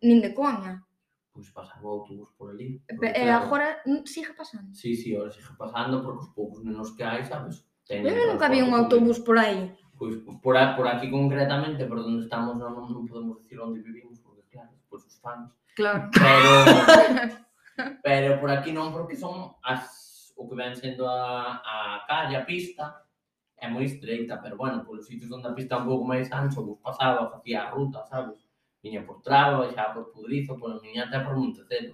nin 0.00 0.18
de 0.24 0.32
coña. 0.32 0.80
Pois 1.30 1.52
pasaba 1.52 1.84
o 1.84 2.02
autobús 2.02 2.32
por 2.34 2.50
ali. 2.50 2.80
E 2.88 2.96
eh, 2.96 3.28
claro, 3.28 3.44
agora 3.44 3.68
mm, 3.84 4.02
sigue 4.08 4.32
pasando. 4.32 4.72
Sí, 4.72 4.96
sí, 4.96 5.12
agora 5.12 5.30
sigue 5.30 5.52
pasando, 5.54 6.00
porque 6.00 6.24
os 6.24 6.32
poucos 6.32 6.64
nenos 6.64 6.96
que 6.96 7.04
hai, 7.04 7.22
sabes? 7.22 7.68
Ten 7.84 8.02
Eu 8.02 8.32
nunca 8.32 8.48
vi 8.48 8.64
un 8.64 8.72
autobús 8.72 9.20
por 9.20 9.36
aí. 9.36 9.76
Pois 10.00 10.16
por, 10.24 10.40
por 10.40 10.86
aquí 10.88 11.12
concretamente, 11.12 11.84
por 11.84 12.00
onde 12.00 12.24
estamos, 12.24 12.56
non, 12.56 12.72
non 12.88 13.04
podemos 13.04 13.44
decir 13.44 13.60
onde 13.60 13.84
vivimos, 13.84 14.16
porque 14.24 14.48
claro, 14.48 14.72
pois 14.88 15.04
os 15.04 15.20
fans. 15.20 15.52
Claro. 15.76 16.08
Pero, 16.16 17.44
Pero 18.02 18.40
por 18.40 18.50
aquí 18.50 18.72
non, 18.72 18.92
porque 18.92 19.16
son 19.16 19.56
as, 19.62 20.32
o 20.36 20.48
que 20.48 20.56
ven 20.56 20.76
sendo 20.76 21.08
a, 21.08 21.60
a 21.60 22.04
calle, 22.08 22.36
a 22.36 22.46
pista, 22.46 23.04
é 23.60 23.68
moi 23.68 23.84
estreita, 23.84 24.40
pero 24.40 24.56
bueno, 24.56 24.82
polos 24.84 25.06
sitios 25.06 25.30
onde 25.30 25.48
a 25.48 25.52
pista 25.52 25.76
é 25.76 25.78
un 25.78 25.86
pouco 25.86 26.04
máis 26.08 26.32
ancho, 26.32 26.64
vos 26.64 26.80
pasaba, 26.80 27.28
facía 27.28 27.68
a 27.68 27.70
ruta, 27.70 28.02
sabes? 28.08 28.40
Viña 28.82 29.04
por 29.04 29.20
Traba, 29.20 29.68
xa 29.68 29.92
por 29.92 30.08
Pudrizo, 30.12 30.56
por 30.56 30.72
a 30.72 30.80
miña 30.80 31.04
até 31.04 31.20
por 31.20 31.36
Montecelo. 31.36 31.92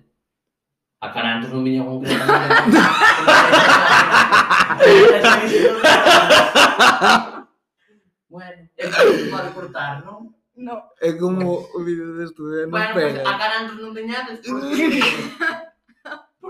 A 1.02 1.10
Carantos 1.10 1.50
non 1.50 1.66
viña 1.66 1.82
concretamente. 1.82 2.78
bueno, 8.30 8.70
é 8.78 8.86
para 9.28 9.50
cortar, 9.50 10.06
non? 10.06 10.30
No. 10.56 10.88
É 11.02 11.12
como 11.18 11.66
o 11.74 11.84
vídeo 11.84 12.14
de 12.14 12.24
estudiante. 12.24 12.70
bueno, 12.70 12.94
pega. 12.94 13.10
Bueno, 13.10 13.26
pues 13.26 13.34
a 13.34 13.38
Carantos 13.42 13.76
non 13.82 13.92
viñades. 13.92 14.38
Porque... 14.46 15.02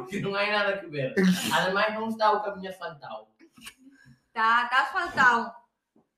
que 0.06 0.22
non 0.22 0.38
hai 0.38 0.48
nada 0.54 0.78
que 0.80 0.88
ver. 0.88 1.12
Ademais, 1.52 1.92
non 1.98 2.08
está 2.08 2.32
o 2.32 2.42
camiño 2.42 2.70
asfaltado. 2.70 3.34
Está, 4.30 4.64
está 4.64 4.78
asfaltado. 4.86 5.66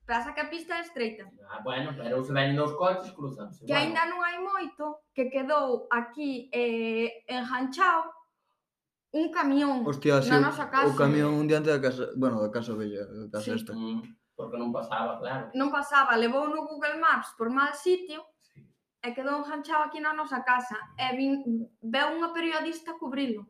Pasa 0.08 0.32
que 0.32 0.40
a 0.40 0.48
pista 0.48 0.76
é 0.76 0.80
estreita. 0.80 1.28
Ah, 1.50 1.60
bueno, 1.62 1.92
pero 1.96 2.24
se 2.24 2.32
ven 2.32 2.56
dos 2.56 2.72
coches 2.72 3.12
cruzanse. 3.12 3.66
Que 3.68 3.76
bueno. 3.76 4.00
non 4.08 4.24
hai 4.24 4.40
moito 4.40 5.04
que 5.12 5.28
quedou 5.28 5.84
aquí 5.92 6.48
eh, 6.48 7.28
enganchado 7.28 8.08
un 9.12 9.28
camión 9.30 9.84
Hostia, 9.84 10.20
sí, 10.24 10.32
na 10.32 10.40
nosa 10.40 10.72
casa. 10.72 10.88
o 10.88 10.96
camión 10.96 11.44
diante 11.44 11.68
da 11.68 11.80
casa, 11.80 12.08
bueno, 12.16 12.40
da 12.40 12.48
casa 12.48 12.72
bella, 12.72 13.04
da 13.04 13.28
casa 13.28 13.52
sí. 13.52 13.56
esta. 13.60 13.72
Mm, 13.76 14.00
porque 14.32 14.56
non 14.56 14.72
pasaba, 14.72 15.20
claro. 15.20 15.52
Non 15.52 15.68
pasaba, 15.68 16.16
levou 16.16 16.48
no 16.48 16.64
Google 16.64 16.96
Maps 16.96 17.36
por 17.36 17.52
mal 17.52 17.76
sitio 17.76 18.24
sí. 18.40 18.64
e 19.04 19.08
quedou 19.12 19.44
enganchado 19.44 19.88
aquí 19.88 20.00
na 20.00 20.16
nosa 20.16 20.40
casa 20.40 20.76
e 20.96 21.04
vin, 21.16 21.44
veu 21.84 22.16
unha 22.16 22.32
periodista 22.32 22.96
cubrilo. 22.96 23.44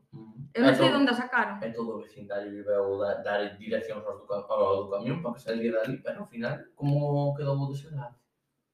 Eu 0.55 0.62
non 0.64 0.75
sei 0.75 0.88
entón, 0.88 1.05
onde 1.05 1.12
a 1.12 1.21
sacaron. 1.21 1.57
E 1.61 1.69
todo 1.73 1.90
o 1.97 2.00
vecindario 2.00 2.49
viveu 2.49 2.97
da, 2.97 3.21
dar 3.21 3.40
direccións 3.61 4.05
ao 4.05 4.17
do, 4.21 4.25
ao 4.33 4.85
do 4.85 4.90
camión 4.93 5.21
para 5.21 5.35
que 5.37 5.45
saliera 5.45 5.85
dali, 5.85 6.00
pero 6.00 6.25
ao 6.25 6.31
final, 6.31 6.57
como 6.78 7.35
quedou 7.37 7.57
o 7.57 7.69
desenlace? 7.69 8.17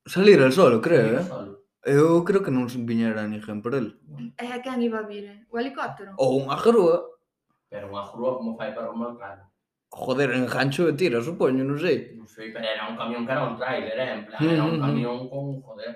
Salir 0.06 0.38
el 0.38 0.52
solo, 0.52 0.78
creo, 0.80 1.18
eh? 1.18 1.24
Solo. 1.24 1.64
Eu 1.84 2.24
creo 2.24 2.40
que 2.40 2.54
non 2.54 2.64
viñera 2.64 3.28
ninguén 3.28 3.60
por 3.60 3.76
el. 3.76 4.00
E 4.40 4.46
a 4.48 4.58
quen 4.64 4.80
iba 4.80 5.02
a 5.02 5.08
vir, 5.08 5.24
eh? 5.28 5.38
O 5.52 5.60
helicóptero? 5.60 6.16
Ou 6.16 6.40
unha 6.40 6.56
grúa. 6.56 7.04
Pero 7.68 7.90
unha 7.92 8.04
grúa 8.08 8.38
como 8.40 8.56
fai 8.56 8.72
para 8.72 8.88
rumar 8.88 9.12
claro? 9.18 9.42
Joder, 9.94 10.34
en 10.34 10.46
gancho 10.50 10.90
de 10.90 10.94
tira, 10.98 11.22
supoño, 11.22 11.62
non 11.62 11.78
sei. 11.78 12.18
Non 12.18 12.26
sei, 12.26 12.50
pero 12.50 12.66
era 12.66 12.90
un 12.90 12.96
camión 12.98 13.22
que 13.22 13.32
era 13.36 13.44
un 13.46 13.54
trailer, 13.54 13.94
eh? 13.94 14.10
En 14.16 14.22
plan, 14.26 14.38
mm, 14.42 14.50
era 14.50 14.64
un 14.64 14.74
mm, 14.74 14.80
mm. 14.80 14.84
camión 14.84 15.16
con, 15.30 15.44
joder... 15.62 15.94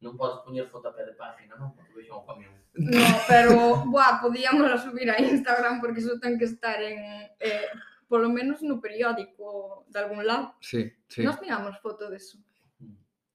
Non 0.00 0.16
podes 0.16 0.40
poñer 0.44 0.64
foto 0.68 0.88
a 0.88 0.96
pé 0.96 1.04
de 1.04 1.14
página, 1.16 1.56
non? 1.60 1.76
Porque 1.76 1.92
vexo 1.92 2.16
un 2.16 2.24
camión. 2.24 2.52
No, 2.80 2.96
pero, 3.28 3.84
buah, 3.84 4.20
podíamoslo 4.22 4.78
subir 4.78 5.10
a 5.10 5.20
Instagram 5.20 5.80
porque 5.80 6.00
eso 6.00 6.18
ten 6.18 6.38
que 6.38 6.48
estar 6.48 6.80
en, 6.80 6.98
eh, 7.36 7.68
polo 8.08 8.32
menos 8.32 8.62
no 8.62 8.80
periódico 8.80 9.84
de 9.88 9.98
algún 10.00 10.26
lado. 10.26 10.56
Sí, 10.60 10.90
sí. 11.06 11.22
Nos 11.22 11.40
miramos 11.40 11.78
foto 11.78 12.08
deso. 12.08 12.38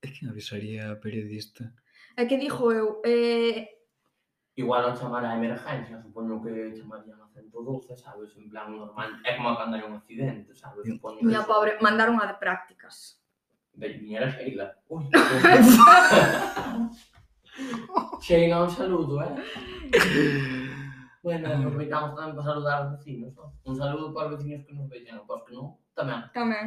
É 0.02 0.10
que 0.10 0.26
avisaría 0.26 0.92
a 0.92 1.00
periodista. 1.00 1.70
É 2.18 2.26
que 2.26 2.38
dixo 2.38 2.74
eu, 2.74 3.02
eh, 3.06 3.14
eh, 3.14 3.76
Igual 4.58 4.88
ao 4.88 4.96
chamar 4.96 5.26
a 5.26 5.36
emergencia, 5.36 6.00
supoño 6.02 6.42
que 6.42 6.74
chamarían 6.78 7.20
a 7.22 7.28
112, 7.28 7.98
sabes, 7.98 8.38
en 8.38 8.50
plan 8.50 8.72
normal. 8.72 9.20
É 9.26 9.36
como 9.36 9.58
cando 9.58 9.76
hai 9.76 9.84
un 9.84 10.00
accidente, 10.00 10.56
sabes, 10.56 10.88
supoño 10.88 11.20
que... 11.20 11.28
Mira, 11.28 11.44
pobre, 11.44 11.76
mandaron 11.82 12.18
a 12.24 12.26
de 12.26 12.40
prácticas. 12.40 13.20
De 13.76 13.90
viñeras 13.90 14.40
e. 14.40 14.56
Ui, 14.88 15.04
Llega 18.28 18.64
un 18.64 18.70
saludo, 18.70 19.22
¿eh? 19.22 19.36
bueno, 21.24 21.46
aproveitamos 21.48 22.18
tamén 22.18 22.34
para 22.34 22.48
saludar 22.50 22.78
os 22.90 22.92
vecinos. 22.98 23.30
¿no? 23.38 23.54
Un 23.62 23.76
saludo 23.78 24.10
para 24.14 24.34
os 24.34 24.42
vecinos 24.42 24.66
que 24.66 24.74
nos 24.74 24.90
vexan, 24.90 25.22
os 25.22 25.42
que 25.46 25.54
non, 25.54 25.78
tamén. 25.94 26.26
Tamén. 26.34 26.66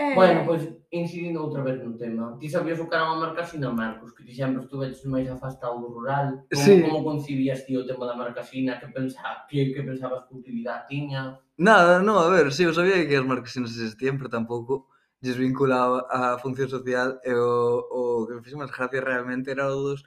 Eh... 0.00 0.16
Bueno, 0.16 0.48
pois, 0.48 0.64
incidindo 0.88 1.44
outra 1.44 1.60
vez 1.60 1.76
no 1.84 1.92
tema. 2.00 2.32
Ti 2.40 2.48
sabías 2.48 2.80
o 2.80 2.88
que 2.88 2.96
era 2.96 3.04
unha 3.04 3.20
marca 3.20 3.44
sina 3.44 3.68
Marcos, 3.68 4.16
que 4.16 4.24
ti 4.24 4.32
sempre 4.32 4.64
estuveches 4.64 5.04
máis 5.04 5.28
afastado 5.28 5.76
do 5.76 5.92
rural. 5.92 6.40
Como, 6.48 6.64
Sí. 6.64 6.80
como 6.80 7.04
concibías 7.04 7.68
ti 7.68 7.76
o 7.76 7.84
tema 7.84 8.08
da 8.08 8.16
marcasina? 8.16 8.80
Que, 8.80 8.88
pensa, 8.88 9.44
que, 9.44 9.76
que 9.76 9.84
pensabas 9.84 10.24
que 10.24 10.40
utilidade 10.40 10.88
tiña? 10.88 11.36
Nada, 11.60 12.00
non, 12.00 12.16
a 12.16 12.32
ver, 12.32 12.48
si, 12.48 12.64
sí, 12.64 12.68
eu 12.68 12.72
sabía 12.72 13.04
que 13.04 13.20
as 13.20 13.28
marcasinas 13.28 13.76
existían, 13.76 14.16
pero 14.16 14.32
tampouco 14.32 14.88
desvinculado 15.22 16.04
a 16.10 16.36
función 16.42 16.68
social 16.68 17.22
e 17.22 17.32
o, 17.32 17.78
o 17.78 18.26
que 18.26 18.34
me 18.34 18.42
fixe 18.42 18.58
máis 18.58 18.74
gracia 18.74 18.98
realmente 18.98 19.54
era 19.54 19.70
o 19.70 19.78
dos 19.78 20.02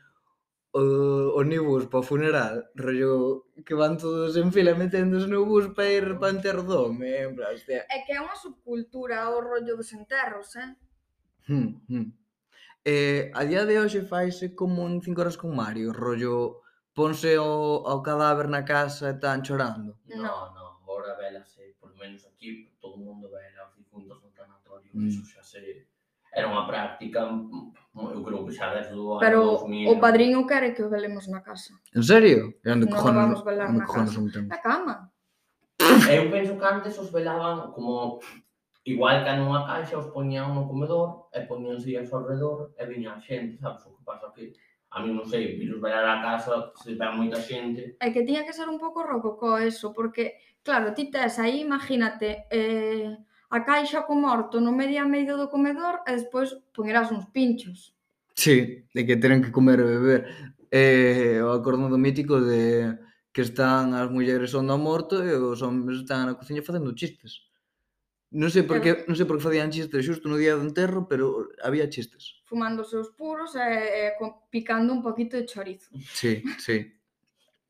o, 0.75 1.39
onibus 1.39 1.87
para 1.87 2.03
o 2.03 2.07
funeral, 2.11 2.67
rollo 2.75 3.47
que 3.63 3.73
van 3.79 3.95
todos 3.95 4.35
en 4.35 4.51
fila 4.51 4.75
meténdose 4.75 5.31
no 5.31 5.47
bus 5.47 5.71
para 5.71 5.87
ir 5.87 6.19
para 6.19 6.35
enterro 6.35 6.67
do 6.67 6.75
home, 6.91 7.07
en 7.07 7.31
plan, 7.31 7.55
hostia. 7.55 7.87
É 7.87 8.03
que 8.03 8.11
é 8.11 8.19
unha 8.19 8.35
subcultura 8.35 9.31
o 9.31 9.39
rollo 9.39 9.79
dos 9.79 9.95
enterros, 9.95 10.51
eh? 10.59 10.75
Hmm, 11.47 11.79
hmm. 11.87 12.07
Eh, 12.83 13.31
a 13.33 13.47
día 13.47 13.63
de 13.63 13.79
hoxe 13.79 14.03
faise 14.03 14.51
como 14.51 14.83
un 14.83 14.99
cinco 14.99 15.23
horas 15.23 15.39
con 15.39 15.55
Mario, 15.55 15.95
rollo 15.95 16.59
ponse 16.91 17.39
o, 17.39 17.87
ao 17.87 18.03
cadáver 18.03 18.51
na 18.51 18.67
casa 18.67 19.07
e 19.07 19.15
están 19.15 19.47
chorando. 19.47 19.95
No, 20.11 20.51
no, 20.51 20.65
no. 20.83 20.91
ahora 20.91 21.15
velase, 21.15 21.79
por 21.79 21.95
menos 21.95 22.27
aquí, 22.27 22.75
todo 22.83 22.95
o 22.95 23.03
mundo 23.07 23.31
vela 23.31 23.54
Eso 25.03 25.23
xa 25.27 25.43
se... 25.43 25.87
Era 26.35 26.51
unha 26.51 26.67
práctica, 26.67 27.23
eu 27.23 28.21
creo 28.23 28.43
que 28.43 28.51
xa 28.51 28.75
desde 28.75 28.95
o 28.95 29.15
Pero 29.19 29.63
2000... 29.63 29.87
o 29.87 29.93
padriño 30.03 30.43
quere 30.43 30.75
que 30.75 30.83
o 30.83 30.91
velemos 30.91 31.31
na 31.31 31.39
casa. 31.39 31.75
En 31.95 32.03
serio? 32.03 32.59
e 32.59 32.67
non 32.75 32.91
cojones, 32.91 33.39
vamos 33.39 33.41
velar 33.47 33.71
na 33.71 33.87
casa. 33.87 34.19
Na 34.43 34.59
cama. 34.59 34.95
Eu 36.11 36.27
penso 36.27 36.59
que 36.59 36.65
antes 36.67 36.95
os 36.99 37.11
velaban 37.11 37.71
como 37.71 38.19
igual 38.83 39.23
que 39.23 39.31
nunha 39.35 39.63
caixa 39.63 39.95
os 39.95 40.11
poñían 40.11 40.51
no 40.51 40.67
comedor 40.67 41.31
e 41.31 41.47
poñían 41.47 41.79
sillas 41.79 42.11
ao 42.11 42.27
redor 42.27 42.75
e 42.75 42.83
viña 42.83 43.15
a 43.15 43.23
xente, 43.23 43.55
sabes 43.55 43.87
o 43.87 43.95
que 43.95 44.03
pasa 44.03 44.27
aquí? 44.27 44.51
a 44.95 45.03
mí 45.03 45.11
non 45.11 45.27
sei, 45.27 45.59
virus 45.59 45.83
velar 45.83 46.07
a 46.07 46.23
casa, 46.23 46.71
se 46.79 46.95
vai 46.95 47.11
moita 47.11 47.35
xente. 47.35 47.99
É 47.99 48.15
que 48.15 48.23
tiña 48.23 48.47
que 48.47 48.55
ser 48.55 48.71
un 48.71 48.79
pouco 48.79 49.03
rococó 49.03 49.59
eso, 49.59 49.91
porque, 49.91 50.39
claro, 50.63 50.95
ti 50.95 51.11
tes 51.11 51.35
aí, 51.35 51.67
imagínate, 51.67 52.47
eh, 52.47 53.11
a 53.55 53.63
caixa 53.63 54.03
co 54.03 54.13
morto 54.19 54.59
no 54.59 54.75
medio 54.75 54.99
a 54.99 55.07
medio 55.07 55.39
do 55.39 55.47
comedor 55.47 56.03
e 56.03 56.11
despois 56.19 56.51
poñerás 56.75 57.07
uns 57.15 57.25
pinchos. 57.31 57.95
Sí, 58.35 58.83
de 58.91 59.01
que 59.07 59.15
tenen 59.15 59.39
que 59.39 59.55
comer 59.55 59.79
e 59.79 59.87
beber. 59.87 60.21
Eh, 60.67 61.39
o 61.39 61.55
acordo 61.55 61.87
do 61.87 61.95
mítico 61.95 62.43
de 62.43 62.99
que 63.31 63.47
están 63.47 63.95
as 63.95 64.11
mulleres 64.11 64.51
onda 64.51 64.75
morto 64.75 65.23
e 65.23 65.31
os 65.31 65.63
homens 65.63 66.03
están 66.03 66.27
na 66.27 66.35
cociña 66.35 66.67
facendo 66.67 66.91
chistes. 66.91 67.47
Non 68.35 68.51
sei 68.51 68.67
por 68.67 68.83
que, 68.83 69.07
non 69.07 69.15
sei 69.15 69.23
por 69.23 69.39
que 69.39 69.47
facían 69.47 69.71
chistes 69.71 70.03
xusto 70.03 70.27
no 70.27 70.35
día 70.35 70.59
do 70.59 70.67
enterro, 70.67 71.07
pero 71.07 71.47
había 71.63 71.87
chistes. 71.87 72.43
Fumando 72.43 72.83
os 72.83 72.91
seus 72.91 73.15
puros 73.15 73.55
e, 73.55 74.11
e 74.11 74.19
picando 74.51 74.91
un 74.91 74.99
poquito 74.99 75.39
de 75.39 75.47
chorizo. 75.47 75.95
Sí, 76.11 76.43
sí. 76.59 76.91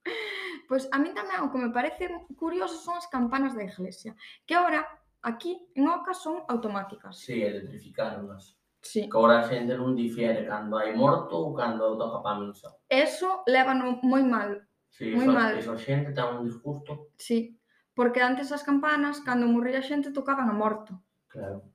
pois 0.70 0.90
pues 0.90 0.94
a 0.94 0.98
mí 0.98 1.14
tamén 1.14 1.46
o 1.46 1.54
que 1.54 1.62
me 1.62 1.70
parece 1.70 2.10
curioso 2.34 2.82
son 2.82 2.98
as 2.98 3.06
campanas 3.06 3.54
da 3.54 3.62
iglesia, 3.62 4.18
que 4.50 4.58
ahora 4.58 4.82
Aquí, 5.26 5.58
en 5.74 5.88
Oca, 5.88 6.14
son 6.14 6.44
automáticas. 6.48 7.18
Sí, 7.18 7.42
electrificáronas. 7.42 8.56
Sí. 8.80 9.10
Que 9.10 9.18
agora 9.18 9.42
a 9.42 9.50
xente 9.50 9.74
non 9.74 9.98
difiere 9.98 10.46
cando 10.46 10.78
hai 10.78 10.94
morto 10.94 11.42
ou 11.42 11.50
cando 11.58 11.98
toca 11.98 12.22
pa 12.22 12.38
misa. 12.38 12.70
Eso 12.86 13.42
lévano 13.50 13.98
moi 14.06 14.22
mal. 14.22 14.62
Sí, 14.94 15.10
moi 15.18 15.26
eso, 15.26 15.34
mal. 15.34 15.52
Iso 15.58 15.74
a 15.74 15.82
xente 15.82 16.14
ten 16.14 16.30
un 16.30 16.46
disgusto. 16.46 17.10
Sí, 17.18 17.58
porque 17.98 18.22
antes 18.22 18.54
as 18.54 18.62
campanas, 18.62 19.26
cando 19.26 19.50
morría 19.50 19.82
a 19.82 19.88
xente, 19.90 20.14
tocaban 20.14 20.46
a 20.46 20.54
morto. 20.54 21.02
Claro. 21.26 21.66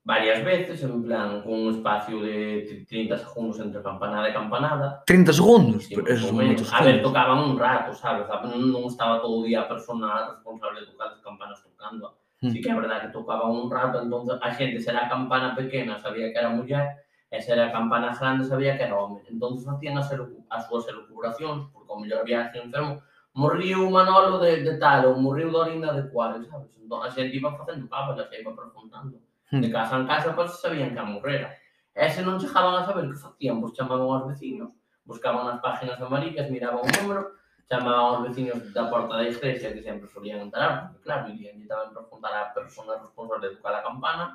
Varias 0.00 0.40
veces, 0.40 0.80
en 0.80 1.04
plan, 1.04 1.44
con 1.44 1.52
un 1.52 1.76
espacio 1.76 2.24
de 2.24 2.84
30 2.88 3.20
segundos 3.20 3.60
entre 3.60 3.84
campanada 3.84 4.28
e 4.28 4.32
campanada. 4.32 5.04
30 5.04 5.32
segundos? 5.32 5.84
Sí, 5.84 5.92
Pero 5.92 6.08
esos 6.08 6.32
son 6.32 6.40
moitos 6.40 6.72
A 6.72 6.80
ver, 6.80 7.04
tocaban 7.04 7.44
un 7.44 7.60
rato, 7.60 7.92
sabes? 7.92 8.24
Non 8.48 8.88
estaba 8.88 9.20
todo 9.20 9.40
o 9.40 9.44
día 9.44 9.64
a 9.64 9.68
persona 9.68 10.32
responsable 10.32 10.80
de 10.80 10.88
tocar 10.88 11.12
as 11.12 11.20
campanas 11.20 11.60
tocando 11.60 12.23
Mm. 12.44 12.50
Sí 12.52 12.60
que 12.60 12.70
é 12.70 12.74
verdade 12.74 13.06
que 13.06 13.12
tocaban 13.12 13.50
un 13.56 13.70
rato, 13.70 14.02
entonces 14.02 14.36
a 14.42 14.52
xente, 14.52 14.78
se 14.78 14.90
era 14.90 15.06
a 15.06 15.08
campana 15.08 15.56
pequena, 15.56 15.98
sabía 15.98 16.30
que 16.30 16.38
era 16.38 16.50
muller, 16.50 16.84
e 17.30 17.40
se 17.40 17.52
era 17.52 17.68
a 17.68 17.72
campana 17.72 18.12
grande, 18.12 18.44
sabía 18.44 18.76
que 18.76 18.84
era 18.84 19.00
home. 19.00 19.22
Entonces 19.32 19.64
facían 19.64 19.96
as, 19.96 20.12
as 20.50 20.68
súas 20.68 20.84
elucubracións, 20.92 21.72
porque 21.72 21.88
o 21.88 21.96
mellor 21.96 22.20
había 22.20 22.52
xente 22.52 22.68
enfermo, 22.68 23.00
morriu 23.32 23.88
Manolo 23.88 24.38
de, 24.44 24.60
de 24.60 24.76
tal, 24.76 25.08
ou 25.08 25.16
morriu 25.16 25.48
Dorinda 25.48 25.96
de 25.96 26.04
cual, 26.12 26.36
sabes? 26.44 26.76
Entón 26.76 27.00
a 27.00 27.08
xente 27.08 27.32
iba 27.32 27.48
facendo 27.56 27.88
papas, 27.88 28.20
a 28.20 28.28
xente 28.28 28.44
iba 28.44 28.52
preguntando. 28.52 29.16
Mm. 29.48 29.60
De 29.64 29.68
casa 29.72 29.96
en 29.96 30.04
casa, 30.04 30.36
pois, 30.36 30.52
sabían 30.60 30.92
que 30.92 31.00
a 31.00 31.08
morrera. 31.08 31.48
E 31.96 32.04
se 32.12 32.20
non 32.20 32.36
chegaban 32.36 32.76
a 32.76 32.84
saber 32.84 33.08
que 33.08 33.16
facían, 33.16 33.56
pois 33.56 33.72
chamaban 33.72 34.04
aos 34.04 34.28
vecinos, 34.28 34.76
buscaban 35.08 35.48
as 35.48 35.64
páginas 35.64 35.96
amarillas, 35.96 36.52
miraban 36.52 36.84
o 36.84 36.92
número, 36.92 37.40
chamaba 37.68 37.98
aos 37.98 38.28
vecinos 38.28 38.72
da 38.72 38.88
porta 38.90 39.16
da 39.16 39.24
igrexa 39.24 39.72
que 39.72 39.82
sempre 39.82 40.08
solían 40.08 40.40
entrar, 40.40 40.92
porque 40.92 41.04
claro, 41.04 41.32
irían 41.32 41.60
e 41.60 41.66
tamén 41.66 41.96
preguntar 41.96 42.32
á 42.32 42.52
persona 42.52 43.00
responsable 43.00 43.48
de 43.48 43.56
tocar 43.56 43.74
a 43.74 43.86
campana, 43.86 44.26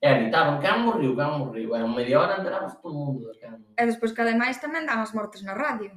e 0.00 0.06
gritaban, 0.06 0.60
que 0.60 0.68
han 0.68 0.84
morriu, 0.86 1.16
que 1.16 1.24
han 1.24 1.40
morriu, 1.40 1.74
e 1.74 1.78
en 1.80 1.92
media 1.92 2.20
hora 2.20 2.38
enterabas 2.38 2.78
todo 2.78 2.94
o 2.94 3.04
mundo 3.10 3.32
de 3.32 3.34
que 3.38 3.46
han. 3.46 3.60
E 3.74 3.82
despois 3.86 4.14
que 4.14 4.22
ademais 4.22 4.60
tamén 4.62 4.86
dan 4.86 5.02
as 5.02 5.12
mortes 5.16 5.42
na 5.42 5.56
radio. 5.56 5.92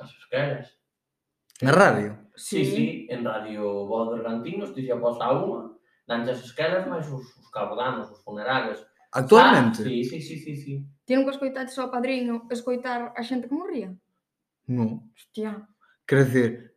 As 0.00 0.10
esqueras. 0.18 0.74
Na 1.62 1.70
radio? 1.70 2.18
Sí, 2.34 2.64
sí, 2.64 2.74
sí 2.74 2.86
en 3.12 3.22
radio 3.22 3.86
Voz 3.86 4.16
de 4.16 4.24
Cantinos, 4.24 4.74
ti 4.74 4.82
xa 4.82 4.98
posa 4.98 5.30
unha, 5.30 5.78
danche 6.08 6.34
as 6.34 6.42
esqueras, 6.42 6.88
máis 6.90 7.06
os, 7.06 7.22
os 7.38 7.48
cabodanos, 7.54 8.10
os 8.10 8.20
funerales. 8.26 8.82
Actualmente? 9.12 9.84
Ah, 9.84 9.86
sí, 9.86 10.02
sí, 10.04 10.18
sí, 10.18 10.36
sí, 10.40 10.52
sí. 10.56 10.72
Ti 11.04 11.12
nunca 11.14 11.36
escoitaste 11.36 11.78
o 11.78 11.92
padrino 11.92 12.48
escoitar 12.50 13.12
a 13.12 13.22
xente 13.22 13.46
que 13.46 13.54
morría? 13.54 13.92
Non. 14.66 15.12
Hostia. 15.12 15.68
Quero 16.06 16.24
dicir, 16.24 16.72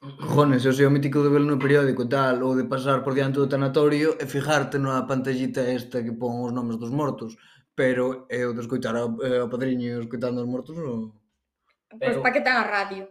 Jones, 0.00 0.64
eu 0.64 0.72
sei 0.72 0.86
o 0.86 0.90
mítico 0.90 1.22
de 1.22 1.28
velo 1.28 1.44
no 1.44 1.58
periódico 1.58 2.08
tal, 2.08 2.40
ou 2.42 2.56
de 2.56 2.64
pasar 2.64 3.02
por 3.04 3.12
diante 3.12 3.36
do 3.36 3.48
tanatorio 3.48 4.16
e 4.16 4.24
fijarte 4.24 4.78
na 4.78 5.04
pantallita 5.04 5.60
esta 5.60 6.02
que 6.02 6.12
pon 6.12 6.40
os 6.46 6.52
nomes 6.52 6.76
dos 6.80 6.88
mortos, 6.88 7.36
pero 7.74 8.24
eu 8.28 8.54
de 8.54 8.60
escoitar 8.60 8.96
ao, 8.96 9.20
eh, 9.20 9.40
ao 9.40 9.52
padriño 9.52 10.00
escoitando 10.00 10.40
os 10.40 10.48
mortos 10.48 10.76
non... 10.76 11.12
Pois 11.90 12.16
pero... 12.16 12.22
para 12.24 12.32
que 12.32 12.40
ten 12.40 12.56
a 12.56 12.64
radio? 12.64 13.04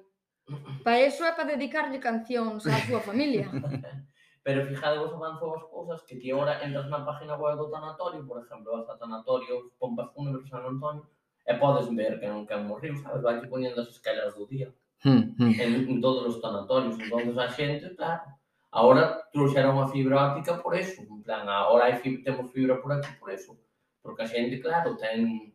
Para 0.82 0.98
eso 0.98 1.22
é 1.26 1.32
para 1.38 1.54
dedicarlle 1.54 2.02
cancións 2.02 2.66
á 2.66 2.74
súa 2.90 3.02
familia. 3.06 3.46
Pero 4.42 4.66
fijadevos 4.66 5.14
en 5.14 5.22
as 5.22 5.38
cousas 5.70 6.02
que 6.08 6.16
ti 6.18 6.34
ora 6.34 6.64
entras 6.66 6.90
na 6.90 7.06
página 7.06 7.38
web 7.38 7.54
do 7.60 7.70
tanatorio, 7.70 8.26
por 8.26 8.42
exemplo, 8.42 8.74
vas 8.74 8.90
a 8.90 8.98
tanatorio, 8.98 9.70
pompas 9.78 10.10
un 10.18 10.32
número 10.32 10.48
San 10.50 10.66
Antonio, 10.66 11.06
e 11.46 11.54
podes 11.62 11.86
ver 11.94 12.18
que 12.18 12.26
non 12.26 12.48
que 12.50 12.58
morriu, 12.58 12.98
sabes, 12.98 13.22
vai 13.22 13.46
poñendo 13.46 13.78
as 13.84 13.94
escalas 13.94 14.34
do 14.34 14.50
día 14.50 14.74
hum. 15.06 15.36
En, 15.40 15.90
en, 15.90 16.02
todos 16.02 16.36
os 16.36 16.42
tanatorios. 16.42 17.00
Entón, 17.00 17.40
a 17.40 17.50
xente, 17.50 17.96
claro, 17.96 18.24
agora 18.72 19.24
trouxeron 19.32 19.80
a 19.80 19.88
fibra 19.88 20.32
óptica 20.32 20.62
por 20.62 20.76
eso. 20.76 21.02
En 21.02 21.22
plan, 21.24 21.48
agora 21.48 21.86
hai 21.86 21.98
fibra, 21.98 22.24
temos 22.24 22.52
fibra 22.52 22.82
por 22.82 22.92
aquí 22.94 23.12
por 23.20 23.32
eso. 23.32 23.58
Porque 24.02 24.24
a 24.24 24.28
xente, 24.28 24.60
claro, 24.60 24.96
ten 24.98 25.54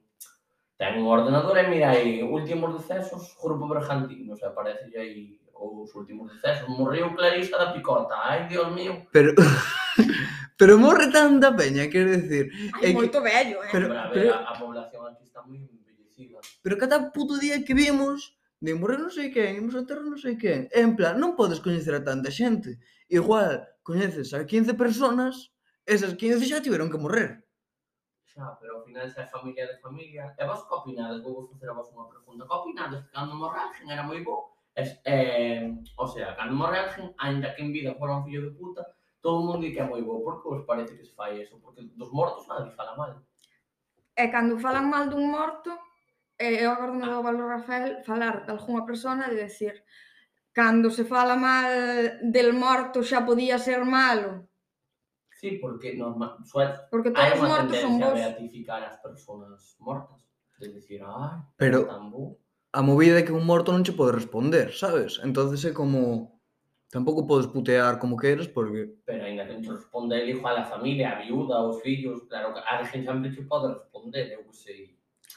ten 0.77 0.99
un 0.99 1.07
ordenador 1.07 1.57
e 1.59 1.69
mira 1.69 1.91
aí 1.91 2.23
últimos 2.23 2.75
decesos, 2.75 3.37
Grupo 3.41 3.69
Bergantino, 3.69 4.37
se 4.37 4.47
aparece 4.47 4.91
aí 4.99 5.39
os 5.55 5.95
últimos 5.95 6.33
decesos. 6.33 6.69
Morreu 6.69 7.15
Clarisa 7.15 7.57
da 7.59 7.73
Picota, 7.73 8.15
ai, 8.19 8.49
Dios 8.49 8.73
mío. 8.73 9.07
Pero... 9.13 9.35
Pero 10.57 10.79
morre 10.79 11.11
tanta 11.11 11.55
peña, 11.57 11.91
quero 11.91 12.15
dicir. 12.15 12.47
Ai, 12.75 12.91
é 12.91 12.95
moito 12.95 13.19
que... 13.19 13.27
vello, 13.27 13.59
eh? 13.65 13.69
Pero, 13.73 13.89
pero, 13.89 13.99
a, 13.99 14.07
ver, 14.07 14.15
pero... 14.15 14.35
a, 14.35 14.51
a 14.51 14.55
población 14.55 15.03
aquí 15.11 15.25
está 15.27 15.43
moi 15.43 15.59
envellecida. 15.59 16.39
Pero 16.63 16.79
cada 16.79 17.11
puto 17.11 17.35
día 17.39 17.65
que 17.67 17.75
vimos 17.75 18.39
de 18.65 18.73
morrer 18.73 18.97
non 18.97 19.13
sei 19.13 19.29
quen, 19.29 19.61
imos 19.61 19.77
ao 19.77 19.85
non 19.85 20.17
sei 20.17 20.41
quen. 20.41 20.73
E 20.73 20.81
en 20.81 20.97
plan, 20.97 21.21
non 21.21 21.37
podes 21.37 21.61
coñecer 21.61 21.93
a 21.93 22.01
tanta 22.01 22.33
xente. 22.33 22.81
Igual, 23.13 23.61
coñeces 23.85 24.33
a 24.33 24.49
15 24.49 24.73
personas, 24.73 25.53
esas 25.85 26.17
15 26.17 26.49
xa 26.49 26.65
tiveron 26.65 26.89
que 26.89 26.97
morrer. 26.97 27.45
Xa, 28.25 28.57
pero 28.57 28.81
ao 28.81 28.85
final 28.89 29.05
xa 29.13 29.23
é 29.23 29.29
familia 29.29 29.69
de 29.69 29.77
familia. 29.85 30.33
E 30.41 30.43
vos 30.49 30.65
que 30.65 30.73
opinades? 30.73 31.21
Vou 31.21 31.37
vos 31.37 31.53
facer 31.53 31.69
a 31.69 31.77
vos 31.77 31.93
unha 31.93 32.09
pregunta. 32.09 32.49
Que 32.49 32.57
opinades 32.57 33.01
que 33.05 33.13
cando 33.13 33.37
alguén 33.37 33.87
era 33.93 34.03
moi 34.03 34.25
bo? 34.25 34.57
Es, 34.73 34.97
eh, 35.05 35.71
o 36.01 36.07
sea, 36.09 36.35
cando 36.35 36.57
morralgen, 36.57 37.13
ainda 37.21 37.53
que 37.53 37.63
en 37.63 37.71
vida 37.71 37.95
fora 38.01 38.19
un 38.19 38.25
fillo 38.25 38.49
de 38.49 38.57
puta, 38.57 38.83
todo 39.21 39.39
o 39.39 39.45
mundo 39.47 39.63
di 39.63 39.77
que 39.77 39.85
é 39.85 39.87
moi 39.87 40.01
bo. 40.01 40.25
Por 40.25 40.41
que 40.41 40.49
vos 40.49 40.65
parece 40.65 40.97
que 40.97 41.05
se 41.05 41.13
fai 41.13 41.45
eso? 41.45 41.61
Porque 41.61 41.85
dos 41.85 42.11
mortos 42.11 42.49
nadie 42.49 42.73
fala 42.73 42.97
mal. 42.97 43.13
E 44.17 44.25
cando 44.33 44.57
falan 44.57 44.89
mal 44.89 45.13
dun 45.13 45.29
morto, 45.29 45.71
Eh, 46.39 46.65
eu 46.65 46.71
acordo 46.71 46.99
no 46.99 47.23
Valor 47.23 47.49
Rafael 47.49 48.03
falar 48.03 48.45
de 48.45 48.51
algunha 48.51 48.85
persona 48.85 49.29
de 49.29 49.37
decir 49.37 49.85
cando 50.53 50.91
se 50.91 51.05
fala 51.05 51.37
mal 51.37 52.19
del 52.23 52.53
morto 52.55 53.03
xa 53.03 53.27
podía 53.27 53.59
ser 53.59 53.85
malo. 53.85 54.49
Sí, 55.31 55.59
porque 55.63 55.95
normal, 55.95 56.39
suel, 56.45 56.71
porque 56.91 57.11
todos 57.11 57.33
os 57.35 57.49
mortos 57.49 57.77
son 57.79 57.99
vos. 57.99 58.09
a 58.09 58.15
beatificar 58.15 58.83
as 58.83 58.97
persoas 59.03 59.77
mortas. 59.79 60.23
De 60.59 60.69
decir, 60.71 61.03
ah, 61.03 61.51
pero 61.57 61.91
a 62.73 62.81
movida 62.83 63.19
é 63.19 63.27
que 63.27 63.35
un 63.35 63.45
morto 63.45 63.71
non 63.71 63.83
che 63.87 63.93
pode 63.93 64.15
responder, 64.15 64.73
sabes? 64.73 65.19
Entonces 65.23 65.61
é 65.67 65.73
como 65.75 66.41
tampouco 66.91 67.27
podes 67.27 67.51
putear 67.51 67.99
como 67.99 68.17
queiras 68.17 68.47
porque... 68.47 68.95
Pero 69.05 69.25
ainda 69.27 69.47
que 69.47 69.59
te 69.59 69.69
responde 69.69 70.23
el 70.23 70.31
hijo 70.31 70.47
a 70.47 70.55
la 70.55 70.65
familia, 70.65 71.11
a 71.11 71.21
viuda, 71.23 71.63
os 71.63 71.83
fillos, 71.83 72.23
claro, 72.31 72.55
a 72.55 72.79
alguén 72.79 73.03
sempre 73.03 73.35
che 73.35 73.43
pode 73.43 73.75
responder, 73.75 74.31
eu 74.31 74.47
que 74.47 74.55
sei 74.55 74.94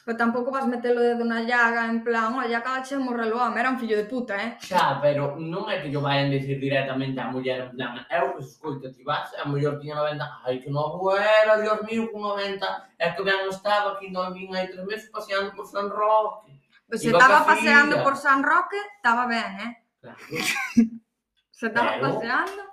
pero 0.07 0.17
tampouco 0.17 0.51
vas 0.51 0.65
metelo 0.65 1.01
dedo 1.01 1.25
na 1.25 1.41
llaga, 1.41 1.83
en 1.91 1.99
plan, 1.99 2.31
oh, 2.31 2.39
unha 2.39 2.47
llaga 2.47 2.79
che 2.79 2.95
morrelo 2.95 3.43
a 3.43 3.51
era 3.51 3.67
un 3.67 3.75
fillo 3.75 3.99
de 3.99 4.07
puta, 4.07 4.39
eh? 4.39 4.55
Xa, 4.55 5.03
pero 5.03 5.35
non 5.35 5.67
é 5.67 5.83
que 5.83 5.91
yo 5.91 5.99
vayan 5.99 6.31
dicir 6.31 6.63
directamente 6.63 7.19
á 7.19 7.27
muller, 7.27 7.67
en 7.67 7.75
plan, 7.75 7.99
eh, 8.07 8.15
eu 8.15 8.39
escoito, 8.39 8.87
ti 8.87 9.03
vas, 9.03 9.35
a 9.35 9.43
muller 9.43 9.75
tiña 9.83 9.99
90, 9.99 10.47
ai 10.47 10.63
que 10.63 10.71
novo 10.71 11.11
era, 11.11 11.59
dios 11.59 11.83
mío, 11.83 12.07
con 12.07 12.23
90, 12.23 12.63
é 12.95 13.11
que 13.11 13.19
ben 13.19 13.51
estaba 13.51 13.99
aquí, 13.99 14.07
non 14.07 14.31
vin 14.31 14.47
hai 14.55 14.71
tres 14.71 14.87
meses 14.87 15.11
paseando 15.11 15.51
por 15.51 15.67
San 15.67 15.91
Roque. 15.91 16.55
Pois 16.87 17.03
se 17.03 17.11
estaba 17.11 17.43
paseando 17.43 17.99
por 17.99 18.15
San 18.15 18.47
Roque, 18.47 18.79
estaba 18.95 19.27
ben, 19.27 19.59
eh? 19.59 19.71
Claro. 19.99 20.23
se 21.59 21.67
estaba 21.67 21.99
pero... 21.99 22.15
paseando, 22.15 22.63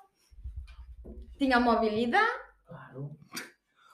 tiña 1.34 1.58
mobilidade, 1.58 2.43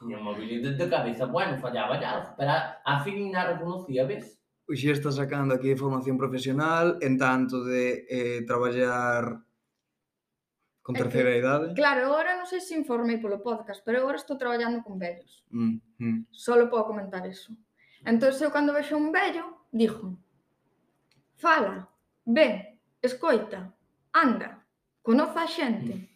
Tiña 0.00 0.16
un 0.16 0.24
mobilidade 0.24 0.80
de 0.80 0.88
cabeza, 0.88 1.26
bueno, 1.26 1.60
fallaba 1.60 2.00
ya, 2.00 2.34
pero 2.36 2.52
a 2.84 3.04
fin 3.04 3.30
na 3.30 3.44
reconocía, 3.52 4.08
ves? 4.08 4.40
Pois 4.64 4.80
Hoxe 4.80 4.96
está 4.96 5.12
sacando 5.12 5.52
aquí 5.54 5.76
formación 5.76 6.16
profesional 6.16 6.96
en 7.02 7.18
tanto 7.18 7.64
de 7.64 8.08
eh, 8.08 8.40
traballar 8.48 9.44
con 10.80 10.94
terceira 10.96 11.36
idade. 11.36 11.74
Claro, 11.76 12.08
agora 12.08 12.32
non 12.32 12.48
sei 12.48 12.64
se 12.64 12.72
informei 12.72 13.20
polo 13.20 13.44
podcast, 13.44 13.84
pero 13.84 14.00
agora 14.00 14.16
estou 14.16 14.40
traballando 14.40 14.80
con 14.80 14.96
vellos. 14.96 15.44
Mm, 15.52 15.76
mm. 16.00 16.18
Solo 16.32 16.72
podo 16.72 16.96
comentar 16.96 17.28
eso. 17.28 17.52
Entón, 18.00 18.32
eu 18.40 18.48
cando 18.48 18.72
vexo 18.72 18.96
un 18.96 19.12
vello, 19.12 19.68
dixo 19.68 20.16
fala, 21.40 21.88
ve, 22.26 22.80
escoita, 23.00 23.72
anda, 24.12 24.64
conoza 25.02 25.42
a 25.42 25.48
xente. 25.48 25.92
Mm. 25.96 26.08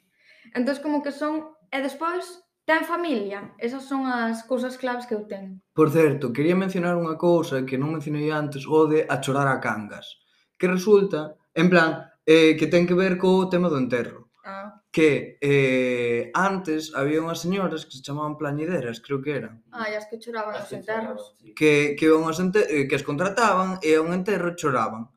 Entón, 0.57 0.77
como 0.81 1.03
que 1.03 1.13
son... 1.13 1.53
E 1.75 1.83
despois, 1.83 2.44
ten 2.65 2.85
familia. 2.85 3.53
Esas 3.59 3.85
son 3.85 4.09
as 4.09 4.43
cousas 4.49 4.77
claves 4.81 5.07
que 5.07 5.15
eu 5.15 5.29
ten. 5.29 5.61
Por 5.77 5.93
certo, 5.93 6.33
quería 6.33 6.57
mencionar 6.57 6.97
unha 6.97 7.21
cousa 7.21 7.65
que 7.69 7.77
non 7.77 7.93
mencionei 7.93 8.33
antes, 8.33 8.65
o 8.65 8.89
de 8.89 9.05
a 9.05 9.21
chorar 9.21 9.49
a 9.49 9.61
cangas. 9.61 10.21
Que 10.57 10.67
resulta, 10.67 11.37
en 11.53 11.69
plan, 11.69 12.09
eh, 12.25 12.57
que 12.57 12.67
ten 12.67 12.89
que 12.89 12.97
ver 12.97 13.21
co 13.21 13.53
tema 13.53 13.69
do 13.69 13.77
enterro. 13.77 14.33
Ah. 14.45 14.81
Que 14.93 15.37
eh, 15.41 16.33
antes 16.33 16.93
había 16.97 17.21
unhas 17.21 17.41
señoras 17.45 17.85
que 17.85 17.97
se 17.97 18.05
chamaban 18.05 18.37
plañideras, 18.41 19.01
creo 19.01 19.21
que 19.21 19.37
eran. 19.37 19.65
Ah, 19.73 19.89
as 19.93 20.09
que 20.09 20.17
choraban 20.17 20.57
as 20.57 20.69
os 20.69 20.73
enterros. 20.73 21.21
Choraban, 21.21 21.41
sí. 21.41 21.55
Que, 21.57 21.97
que, 21.97 22.13
unhas 22.13 22.41
enter... 22.41 22.65
Eh, 22.69 22.89
que 22.89 22.97
as 22.97 23.05
contrataban 23.05 23.77
e 23.85 23.93
a 23.97 24.01
un 24.01 24.17
enterro 24.17 24.57
choraban. 24.57 25.13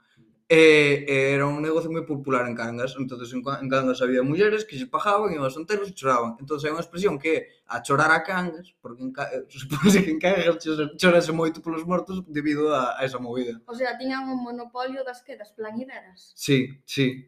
E, 0.47 1.03
e 1.03 1.35
era 1.35 1.43
un 1.43 1.59
negocio 1.59 1.91
moi 1.91 2.07
popular 2.07 2.47
en 2.47 2.55
Cangas. 2.55 2.95
Entonces 2.95 3.35
en, 3.35 3.43
en 3.43 3.67
Cangas 3.67 3.99
había 3.99 4.23
mulleres 4.23 4.63
que 4.63 4.79
se 4.79 4.87
pagaban 4.87 5.35
iban 5.35 5.43
aos 5.43 5.59
enterros 5.59 5.91
e 5.91 5.93
choraban. 5.93 6.39
Entonces 6.39 6.63
hai 6.63 6.71
unha 6.71 6.79
expresión 6.79 7.19
que 7.19 7.31
é 7.35 7.39
a 7.67 7.83
chorar 7.83 8.15
a 8.15 8.23
Cangas 8.23 8.71
porque 8.79 9.03
en, 9.03 9.11
eh, 9.11 9.43
supose 9.51 9.99
que 9.99 10.15
en 10.15 10.23
Cangas 10.23 10.63
chorase 10.95 11.35
moito 11.35 11.59
polos 11.59 11.83
mortos 11.83 12.23
debido 12.31 12.71
a, 12.71 12.95
a 12.95 13.03
esa 13.03 13.19
movida. 13.19 13.59
O 13.67 13.75
sea, 13.75 13.99
tiñan 13.99 14.23
un 14.31 14.39
monopolio 14.39 15.03
das 15.03 15.19
que? 15.19 15.35
das 15.35 15.51
plañideras 15.51 16.31
sí, 16.31 16.79
sí. 16.87 17.27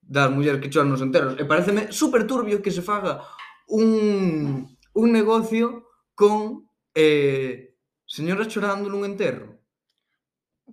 Das 0.00 0.30
mulleres 0.30 0.62
que 0.62 0.70
choran 0.70 0.94
nos 0.94 1.02
enterros. 1.02 1.34
e 1.42 1.44
pareceme 1.44 1.90
super 1.90 2.22
turbio 2.22 2.62
que 2.62 2.70
se 2.70 2.86
faga 2.86 3.26
un, 3.66 4.78
un 4.94 5.08
negocio 5.10 5.90
con 6.14 6.70
eh, 6.94 7.74
señoras 8.06 8.46
chorando 8.46 8.90
nun 8.90 9.06
enterro 9.06 9.59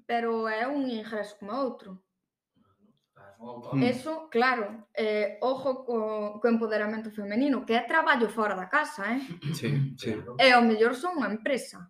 pero 0.05 0.47
é 0.47 0.67
un 0.67 0.85
ingreso 0.89 1.37
como 1.39 1.55
outro. 1.55 2.03
Mm. 3.73 3.83
Eso, 3.83 4.29
claro, 4.29 4.87
eh, 4.93 5.37
ojo 5.41 5.85
co, 5.85 6.39
co 6.41 6.47
empoderamento 6.47 7.11
femenino, 7.11 7.65
que 7.65 7.73
é 7.73 7.81
traballo 7.81 8.29
fora 8.29 8.55
da 8.55 8.65
casa, 8.65 9.13
eh? 9.13 9.21
Sí, 9.53 9.93
sí. 9.97 10.11
E 10.39 10.51
ao 10.51 10.65
mellor 10.65 10.93
son 10.97 11.21
unha 11.21 11.29
empresa. 11.29 11.85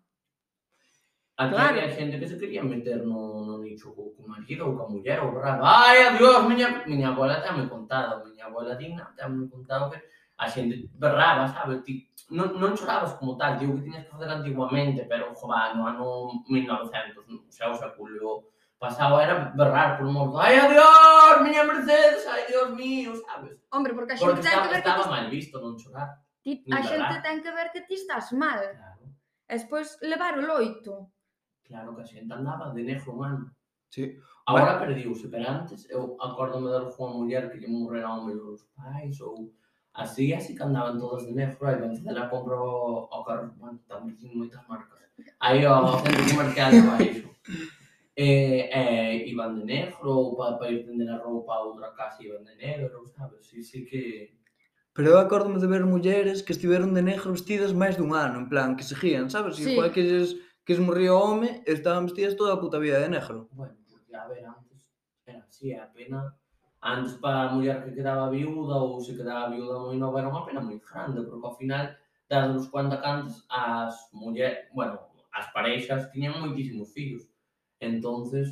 Aquí 1.38 1.54
claro. 1.54 1.78
había 1.78 1.88
xente 1.88 2.18
que 2.18 2.28
se 2.28 2.36
quería 2.36 2.66
meter 2.66 3.06
no, 3.06 3.46
no 3.46 3.54
nicho 3.62 3.94
co, 3.94 4.12
co 4.12 4.26
marido 4.26 4.68
ou 4.68 4.76
coa 4.76 4.90
muller 4.90 5.22
ou 5.22 5.32
raro. 5.38 5.62
Ai, 5.64 6.02
adiós, 6.02 6.44
miña, 6.44 6.82
miña 6.84 7.14
abuela 7.14 7.40
me 7.54 7.64
contado, 7.70 8.26
miña 8.26 8.50
abuela 8.50 8.74
digna 8.74 9.14
me 9.30 9.48
contado 9.48 9.88
que 9.88 10.02
a 10.38 10.46
xente 10.46 10.88
berraba, 10.94 11.50
sabe? 11.50 11.82
Ti, 11.82 12.06
non, 12.30 12.54
non 12.54 12.78
chorabas 12.78 13.18
como 13.18 13.34
tal, 13.34 13.58
digo 13.58 13.74
que 13.74 13.90
tiñas 13.90 14.06
que 14.06 14.14
facer 14.14 14.30
antiguamente, 14.30 15.02
pero, 15.10 15.34
jova, 15.34 15.74
no 15.74 15.82
ano 15.90 16.06
1900, 16.46 17.26
xa 17.50 17.66
o 17.68 17.74
século 17.74 18.54
pasado 18.78 19.18
era 19.20 19.50
berrar 19.58 19.98
por 19.98 20.06
morto. 20.06 20.38
ai 20.38 20.54
adiós, 20.54 21.42
miña 21.42 21.66
Mercedes, 21.66 22.22
ai 22.30 22.46
dios 22.46 22.70
mío, 22.78 23.10
sabes? 23.26 23.58
Hombre, 23.74 23.92
porque 23.92 24.14
a 24.14 24.16
xente 24.16 24.30
porque 24.30 24.46
ten 24.46 24.62
que 24.62 24.70
ver 24.70 24.82
que... 24.82 24.86
Porque 24.86 24.94
estaba 24.94 25.10
mal 25.10 25.26
visto 25.26 25.56
non 25.58 25.74
chorar. 25.74 26.08
Ti, 26.46 26.62
a 26.70 26.80
xente 26.86 27.16
ten 27.18 27.38
que 27.42 27.50
ver 27.50 27.68
que 27.74 27.82
ti 27.82 27.94
estás 27.98 28.30
mal. 28.30 28.62
Claro. 28.62 29.04
E 29.50 29.52
despois 29.58 29.98
levar 30.06 30.38
o 30.38 30.46
loito. 30.46 31.10
Claro 31.66 31.98
que 31.98 32.02
a 32.06 32.10
xente 32.10 32.30
andaba 32.30 32.70
de 32.70 32.86
negro 32.86 33.10
humano. 33.10 33.50
Sí. 33.90 34.14
Agora 34.46 34.78
bueno. 34.78 34.80
perdiuse, 34.86 35.26
pero 35.28 35.50
antes 35.50 35.90
eu 35.90 36.14
acórdome 36.20 36.70
de 36.70 36.78
alguma 36.78 37.12
muller 37.18 37.50
que 37.50 37.58
lle 37.58 37.68
morrera 37.68 38.08
ao 38.08 38.24
mellor 38.24 38.56
pais 38.76 39.18
ou 39.20 39.50
así, 39.98 40.32
así 40.32 40.54
que 40.54 40.62
andaban 40.62 40.98
todas 40.98 41.26
de 41.26 41.32
negro, 41.32 41.66
aí 41.66 41.76
Vencela 41.76 42.30
comprou 42.30 43.08
o 43.10 43.24
carro, 43.24 43.52
bueno, 43.58 43.78
estamos 43.82 44.14
dicindo 44.14 44.38
moitas 44.38 44.62
marcas. 44.68 44.98
Aí 45.40 45.66
ao 45.66 45.98
centro 45.98 46.24
comercial 46.30 46.70
de 46.70 46.82
baixo. 46.82 47.28
E, 48.18 48.66
e 48.66 49.30
iban 49.30 49.54
de 49.54 49.64
negro 49.64 50.34
para 50.34 50.58
pa 50.58 50.66
ir 50.66 50.82
tender 50.86 51.08
a 51.10 51.22
roupa 51.22 51.54
a 51.54 51.62
outra 51.62 51.94
casa 51.94 52.22
iban 52.22 52.42
de 52.42 52.54
negro, 52.56 53.06
sabes? 53.14 53.46
Sí, 53.46 53.62
sí 53.62 53.84
que... 53.86 54.34
Pero 54.94 55.10
eu 55.10 55.18
acórdome 55.18 55.60
de 55.60 55.68
ver 55.70 55.86
mulleres 55.86 56.42
que 56.42 56.50
estiveron 56.50 56.94
de 56.94 57.02
negro 57.02 57.30
vestidas 57.30 57.70
máis 57.70 57.94
dun 57.94 58.10
ano, 58.14 58.42
en 58.42 58.48
plan, 58.50 58.74
que 58.74 58.82
seguían, 58.82 59.30
sabes? 59.30 59.62
Sí. 59.62 59.70
Igual 59.70 59.94
que 59.94 60.02
lles, 60.02 60.34
que 60.66 60.74
lles 60.74 60.82
morría 60.82 61.14
o 61.14 61.22
home, 61.22 61.62
estaban 61.66 62.10
vestidas 62.10 62.34
toda 62.34 62.54
a 62.54 62.60
puta 62.60 62.82
vida 62.82 62.98
de 62.98 63.06
negro. 63.06 63.46
Bueno, 63.54 63.78
porque 63.86 64.14
a 64.14 64.26
ver, 64.26 64.42
antes 64.46 64.82
era 65.22 65.46
así, 65.46 65.70
a 65.74 65.86
pena 65.94 66.34
Antes 66.80 67.18
para 67.18 67.50
a 67.50 67.52
muller 67.52 67.82
que 67.82 67.94
quedaba 67.94 68.30
viuda 68.30 68.78
ou 68.78 69.00
se 69.00 69.16
quedaba 69.16 69.50
viuda 69.50 69.82
moi 69.82 69.98
nova 69.98 70.22
era 70.22 70.30
unha 70.30 70.46
pena 70.46 70.62
moi 70.62 70.78
grande, 70.78 71.26
porque 71.26 71.46
ao 71.46 71.58
final, 71.58 71.90
dados 72.30 72.62
os 72.62 72.70
cuanta 72.70 73.02
cantos, 73.02 73.42
as 73.50 73.94
muller, 74.14 74.70
bueno, 74.70 74.94
as 75.34 75.50
parexas 75.50 76.10
tiñan 76.14 76.38
moitísimos 76.38 76.94
fillos. 76.94 77.26
entonces 77.80 78.50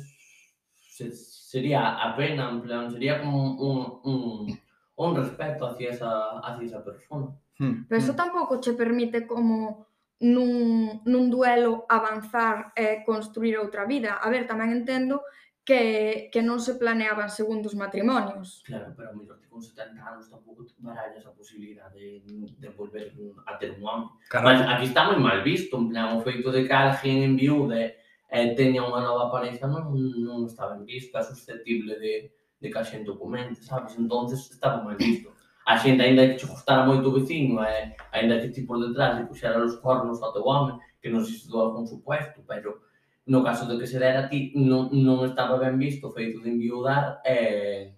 se, 0.73 1.11
sería 1.11 2.01
a 2.01 2.15
pena, 2.15 2.49
en 2.49 2.61
plan, 2.61 2.91
sería 2.91 3.19
como 3.19 3.53
un, 3.53 3.99
un, 4.03 4.59
un 4.95 5.15
respeto 5.15 5.67
hacia 5.67 5.91
esa, 5.91 6.39
hacia 6.39 6.65
esa 6.65 6.83
persona. 6.83 7.27
Hmm, 7.59 7.85
Pero 7.87 7.99
eso 7.99 8.13
hmm. 8.13 8.15
tampouco 8.15 8.59
che 8.59 8.73
permite 8.73 9.27
como 9.27 9.87
nun, 10.19 11.01
nun 11.05 11.29
duelo 11.29 11.85
avanzar 11.87 12.73
e 12.73 12.83
eh, 12.83 13.03
construir 13.05 13.57
outra 13.57 13.85
vida. 13.85 14.17
A 14.17 14.29
ver, 14.29 14.49
tamén 14.49 14.73
entendo 14.73 15.21
que, 15.67 16.29
que 16.31 16.39
non 16.39 16.63
se 16.63 16.79
planeaban 16.79 17.27
segundos 17.27 17.75
matrimonios. 17.75 18.63
Claro, 18.63 18.95
pero 18.95 19.11
mellor 19.11 19.35
que 19.43 19.51
con 19.51 19.59
70 19.59 19.99
anos 19.99 20.31
tampouco 20.31 20.63
te 20.63 20.71
barallas 20.79 21.27
a 21.27 21.35
posibilidade 21.35 22.23
de, 22.23 22.47
de 22.55 22.69
volver 22.71 23.11
a 23.43 23.59
ter 23.59 23.75
un 23.75 23.83
home. 23.83 24.15
Claro. 24.31 24.47
Mas 24.47 24.63
aquí 24.63 24.87
está 24.87 25.11
moi 25.11 25.19
mal 25.19 25.43
visto, 25.43 25.75
en 25.75 25.91
plan, 25.91 26.15
o 26.15 26.23
feito 26.23 26.55
de 26.55 26.63
que 26.63 26.71
alguén 26.71 27.19
en 27.19 27.35
viude 27.35 27.99
eh, 28.31 28.55
teña 28.55 28.87
unha 28.87 29.03
nova 29.03 29.27
pareja 29.27 29.67
non, 29.67 29.91
non 30.23 30.47
está 30.47 30.71
ben 30.71 30.87
visto, 30.87 31.19
é 31.19 31.23
susceptible 31.27 31.99
de, 31.99 32.31
de 32.63 32.67
que 32.71 32.79
a 32.79 32.87
xente 32.87 33.11
o 33.11 33.19
comente, 33.19 33.59
sabes? 33.59 33.99
entonces 33.99 34.47
estaba 34.47 34.79
mal 34.79 34.95
visto. 34.95 35.35
A 35.67 35.75
xente, 35.75 35.99
ainda 35.99 36.31
que 36.31 36.39
che 36.39 36.47
gustara 36.47 36.87
moito 36.87 37.11
o 37.11 37.15
vecino, 37.19 37.59
eh, 37.59 37.91
ainda 38.15 38.39
que 38.39 38.55
ti 38.55 38.63
por 38.63 38.79
detrás 38.79 39.19
e 39.19 39.27
puxera 39.27 39.59
os 39.59 39.75
cornos 39.83 40.23
ao 40.23 40.31
teu 40.31 40.47
home, 40.47 40.79
que 41.03 41.11
non 41.11 41.27
sei 41.27 41.35
se 41.35 41.51
dou 41.51 41.67
algún 41.67 41.83
supuesto, 41.83 42.39
pero 42.47 42.86
no 43.27 43.43
caso 43.43 43.67
de 43.67 43.77
que 43.77 43.87
se 43.87 43.99
dera 43.99 44.29
ti 44.31 44.55
non, 44.55 44.87
non 44.91 45.27
estaba 45.27 45.59
ben 45.59 45.75
visto 45.75 46.07
o 46.07 46.15
feito 46.15 46.39
de 46.39 46.49
enviudar 46.55 47.19
e 47.27 47.93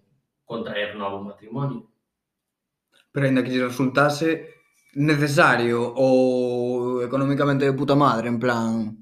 contraer 0.45 0.97
novo 0.97 1.21
matrimonio. 1.21 1.85
Pero 3.13 3.25
ainda 3.25 3.45
que 3.45 3.53
lle 3.53 3.69
resultase 3.69 4.57
necesario 4.97 5.93
ou 5.93 7.05
económicamente 7.05 7.65
de 7.65 7.77
puta 7.77 7.95
madre, 7.95 8.29
en 8.29 8.41
plan... 8.41 8.97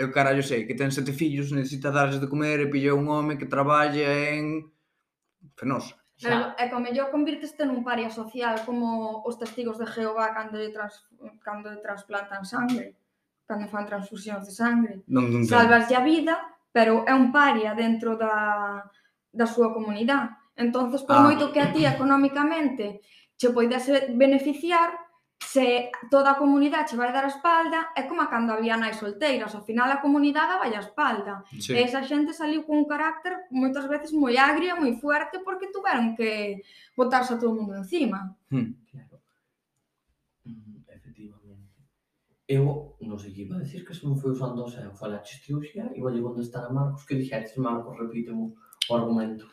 Eu 0.00 0.08
carallo 0.08 0.40
sei 0.40 0.64
que 0.64 0.78
ten 0.78 0.88
sete 0.88 1.12
fillos, 1.12 1.52
necesita 1.52 1.92
darles 1.92 2.22
de 2.22 2.30
comer 2.30 2.56
e 2.62 2.70
pilla 2.72 2.96
un 2.96 3.04
home 3.10 3.36
que 3.36 3.50
traballa 3.50 4.32
en... 4.32 4.70
Fenosa. 5.58 5.98
Xa. 6.16 6.54
E 6.56 6.68
co 6.68 6.80
mellor 6.80 7.10
convirteste 7.10 7.64
nun 7.64 7.80
paria 7.84 8.08
social 8.12 8.60
como 8.64 9.20
os 9.24 9.36
testigos 9.36 9.76
de 9.80 9.88
Jehová 9.88 10.32
cando 10.36 10.56
lle, 10.56 10.72
trans, 10.72 11.04
cando 11.40 11.68
lle 11.72 11.80
trasplantan 11.80 12.44
sangre 12.44 12.99
cando 13.50 13.66
fan 13.66 13.82
transfusións 13.82 14.46
de 14.46 14.54
sangre. 14.54 15.02
Non, 15.10 15.26
non. 15.26 15.42
Salvaslle 15.42 15.98
a 15.98 16.06
vida, 16.06 16.38
pero 16.70 17.02
é 17.02 17.10
un 17.10 17.34
paria 17.34 17.74
dentro 17.74 18.14
da, 18.14 18.86
da 19.34 19.46
súa 19.50 19.74
comunidade. 19.74 20.30
Entonces, 20.54 21.02
por 21.02 21.18
ah. 21.18 21.26
moito 21.26 21.50
que 21.50 21.58
a 21.58 21.74
ti 21.74 21.82
económicamente 21.82 23.02
che 23.34 23.50
poidas 23.50 23.90
beneficiar, 24.14 24.94
se 25.40 25.90
toda 26.12 26.36
a 26.36 26.38
comunidade 26.38 26.92
che 26.92 27.00
vai 27.00 27.10
dar 27.10 27.24
a 27.24 27.32
espalda, 27.34 27.90
é 27.96 28.06
como 28.06 28.22
cando 28.28 28.52
había 28.52 28.76
nais 28.76 29.00
solteiras, 29.02 29.50
ao 29.56 29.66
final 29.66 29.90
a 29.90 29.98
comunidade 30.04 30.60
vai 30.62 30.70
a 30.76 30.84
espalda. 30.84 31.42
Sí. 31.58 31.74
E 31.74 31.82
esa 31.82 32.06
xente 32.06 32.30
saliu 32.30 32.62
con 32.62 32.78
un 32.78 32.86
carácter 32.86 33.50
moitas 33.50 33.88
veces 33.90 34.12
moi 34.12 34.38
agria, 34.38 34.78
moi 34.78 34.94
fuerte, 35.02 35.42
porque 35.42 35.72
tuveron 35.74 36.14
que 36.14 36.62
botarse 36.94 37.34
a 37.34 37.40
todo 37.40 37.56
mundo 37.56 37.74
encima. 37.74 38.36
Hmm. 38.52 38.78
Eu 42.50 42.98
non 42.98 43.14
sei 43.14 43.30
que 43.30 43.46
iba 43.46 43.54
a 43.54 43.62
decir 43.62 43.86
que 43.86 43.94
se 43.94 44.02
me 44.02 44.18
foi 44.18 44.34
usando 44.34 44.66
o 44.66 44.66
seu 44.66 44.90
falaches 44.90 45.38
ti 45.38 45.54
xa, 45.70 45.86
iba 45.94 46.10
a 46.10 46.26
contestar 46.26 46.66
a 46.66 46.74
Marcos 46.74 47.06
que 47.06 47.14
dixeres, 47.14 47.54
Marcos, 47.54 47.94
repítemo 47.94 48.58
o 48.90 48.92
argumento. 48.98 49.46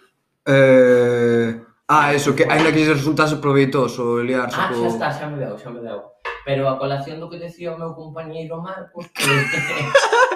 Eh... 0.50 1.62
Ah, 1.86 2.12
eso, 2.12 2.34
que 2.34 2.44
ainda 2.50 2.74
que 2.74 2.90
resultase 2.90 3.38
proveitoso 3.38 4.18
liarse 4.26 4.58
Ah, 4.58 4.74
co... 4.74 4.82
xa 4.82 4.90
está, 4.90 5.08
xa 5.14 5.30
me 5.30 5.38
deu, 5.38 5.54
xa 5.62 5.70
me 5.70 5.80
deu. 5.86 6.10
Pero 6.42 6.66
a 6.66 6.82
colación 6.82 7.22
do 7.22 7.30
que 7.30 7.38
decía 7.38 7.70
o 7.70 7.78
meu 7.78 7.94
compañeiro 7.94 8.58
Marcos, 8.66 9.06
que... 9.14 9.30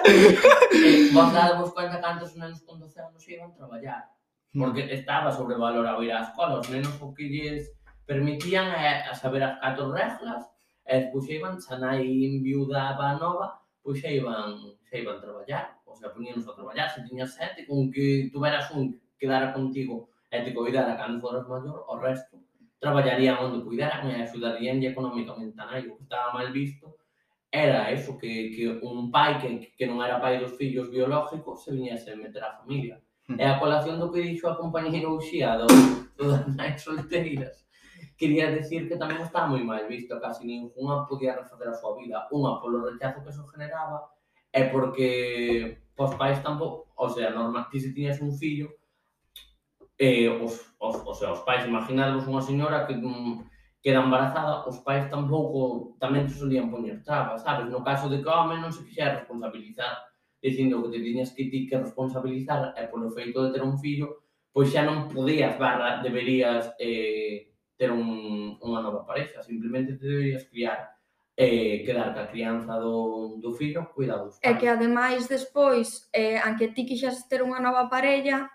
eh, 0.06 1.10
vos 1.14 1.34
dadevos 1.34 1.74
cuenta 1.74 1.98
cantos 1.98 2.38
nenos 2.38 2.62
con 2.62 2.78
12 2.78 2.94
anos 3.02 3.26
iban 3.26 3.50
traballar. 3.58 4.06
Porque 4.54 4.86
mm. 4.86 4.94
estaba 5.02 5.34
sobrevalorado 5.34 5.98
ir 6.06 6.14
á 6.14 6.22
escola, 6.30 6.62
os 6.62 6.70
nenos 6.70 6.94
o 7.02 7.10
que 7.10 7.26
lles 7.26 7.74
permitían 8.06 8.70
eh, 8.70 9.02
a 9.10 9.12
saber 9.18 9.42
as 9.42 9.58
catro 9.58 9.90
reglas, 9.90 10.46
E 10.86 10.92
despois 10.98 11.24
xa 11.26 11.34
iban, 11.38 11.54
Chanai 11.60 12.02
enviudaba 12.28 13.18
nova, 13.22 13.60
pois 13.82 14.00
xa 14.00 14.10
iban, 14.10 14.58
xa 14.88 14.96
iban 14.98 15.20
traballar, 15.20 15.78
ou 15.86 15.94
sea, 15.94 16.10
poníanos 16.14 16.48
a 16.48 16.54
traballar, 16.54 16.88
se 16.90 17.02
tiñas 17.06 17.34
sete, 17.34 17.66
con 17.66 17.90
que 17.90 18.30
tuveras 18.32 18.70
un 18.72 18.92
que 18.92 19.26
quedara 19.26 19.52
contigo 19.52 20.10
e 20.30 20.42
te 20.42 20.50
cuidara 20.54 20.96
cando 20.96 21.20
foras 21.20 21.46
maior, 21.46 21.84
o 21.86 21.94
resto 21.98 22.40
traballarían 22.82 23.38
onde 23.38 23.62
cuidaran 23.62 24.10
e 24.10 24.26
axudarían 24.26 24.82
económicamente 24.82 25.54
a 25.62 25.66
nai, 25.70 25.86
o 25.86 25.94
que 25.94 26.02
estaba 26.02 26.34
mal 26.34 26.50
visto, 26.50 26.98
era 27.52 27.92
eso, 27.92 28.18
que, 28.18 28.50
que 28.50 28.64
un 28.82 29.10
pai 29.12 29.38
que, 29.38 29.70
que 29.76 29.86
non 29.86 30.02
era 30.02 30.18
pai 30.18 30.42
dos 30.42 30.58
fillos 30.58 30.90
biológicos 30.90 31.62
se 31.62 31.70
viñese 31.70 32.10
a 32.10 32.18
meter 32.18 32.42
a 32.42 32.58
familia. 32.58 32.98
E 33.38 33.44
a 33.46 33.60
colación 33.62 34.02
do 34.02 34.10
que 34.10 34.24
dixo 34.24 34.50
a 34.50 34.58
compañeira 34.58 35.06
Uxía 35.06 35.54
do, 35.54 35.70
do 36.18 36.24
das 36.26 36.42
nais 36.58 36.82
solteiras, 36.82 37.61
quería 38.22 38.54
decir 38.54 38.86
que 38.86 38.94
tamén 38.94 39.18
estaba 39.18 39.50
moi 39.50 39.66
mal 39.66 39.82
visto, 39.90 40.14
casi 40.22 40.46
ninguna 40.46 41.02
podía 41.10 41.34
refacer 41.34 41.66
a 41.66 41.74
súa 41.74 41.98
vida, 41.98 42.30
unha 42.30 42.62
polo 42.62 42.86
rechazo 42.86 43.18
que 43.26 43.34
eso 43.34 43.42
generaba, 43.50 44.14
e 44.54 44.70
porque 44.70 45.08
os 45.98 46.14
pais 46.14 46.38
tampouco, 46.38 46.86
o 46.94 47.10
sea, 47.10 47.34
normal, 47.34 47.66
ti 47.66 47.82
se 47.82 47.90
tiñas 47.90 48.22
un 48.22 48.30
fillo, 48.38 48.70
eh, 49.98 50.30
os, 50.30 50.54
os, 50.78 50.96
o 51.02 51.14
sea, 51.18 51.34
os 51.34 51.42
pais, 51.42 51.66
imaginadvos 51.66 52.30
unha 52.30 52.46
señora 52.46 52.86
que 52.86 52.94
mm, 52.94 53.42
queda 53.82 54.06
embarazada, 54.06 54.62
os 54.70 54.78
pais 54.86 55.10
tampouco 55.10 55.98
tamén 55.98 56.30
te 56.30 56.38
solían 56.38 56.70
poñer 56.70 57.02
trabas, 57.02 57.42
sabes? 57.42 57.66
No 57.66 57.82
caso 57.82 58.06
de 58.06 58.22
que 58.22 58.30
o 58.30 58.34
home 58.38 58.62
non 58.62 58.70
se 58.70 58.86
quixera 58.86 59.18
responsabilizar, 59.18 59.98
dicindo 60.38 60.78
que 60.86 60.94
te 60.94 61.02
tiñas 61.02 61.34
que 61.34 61.50
ti 61.50 61.66
que 61.66 61.82
responsabilizar 61.82 62.70
e 62.78 62.86
polo 62.86 63.10
feito 63.10 63.42
de 63.42 63.50
ter 63.50 63.66
un 63.66 63.82
fillo, 63.82 64.22
pois 64.54 64.70
xa 64.70 64.86
non 64.86 65.10
podías, 65.10 65.58
barra, 65.58 65.98
deberías 65.98 66.70
eh, 66.78 67.51
ter 67.82 67.90
un, 67.90 68.54
unha 68.62 68.78
nova 68.78 69.02
pareja, 69.02 69.42
simplemente 69.42 69.98
te 69.98 70.06
deberías 70.06 70.46
criar 70.46 70.94
eh, 71.34 71.82
quedar 71.82 72.14
ca 72.14 72.30
crianza 72.30 72.78
do, 72.78 73.42
do 73.42 73.50
fillo, 73.58 73.90
cuidado. 73.90 74.30
E 74.38 74.54
que 74.54 74.70
ademais 74.70 75.26
despois, 75.26 76.06
eh, 76.14 76.38
aunque 76.38 76.70
ti 76.70 76.86
quixas 76.86 77.26
ter 77.26 77.42
unha 77.42 77.58
nova 77.58 77.90
parella, 77.90 78.46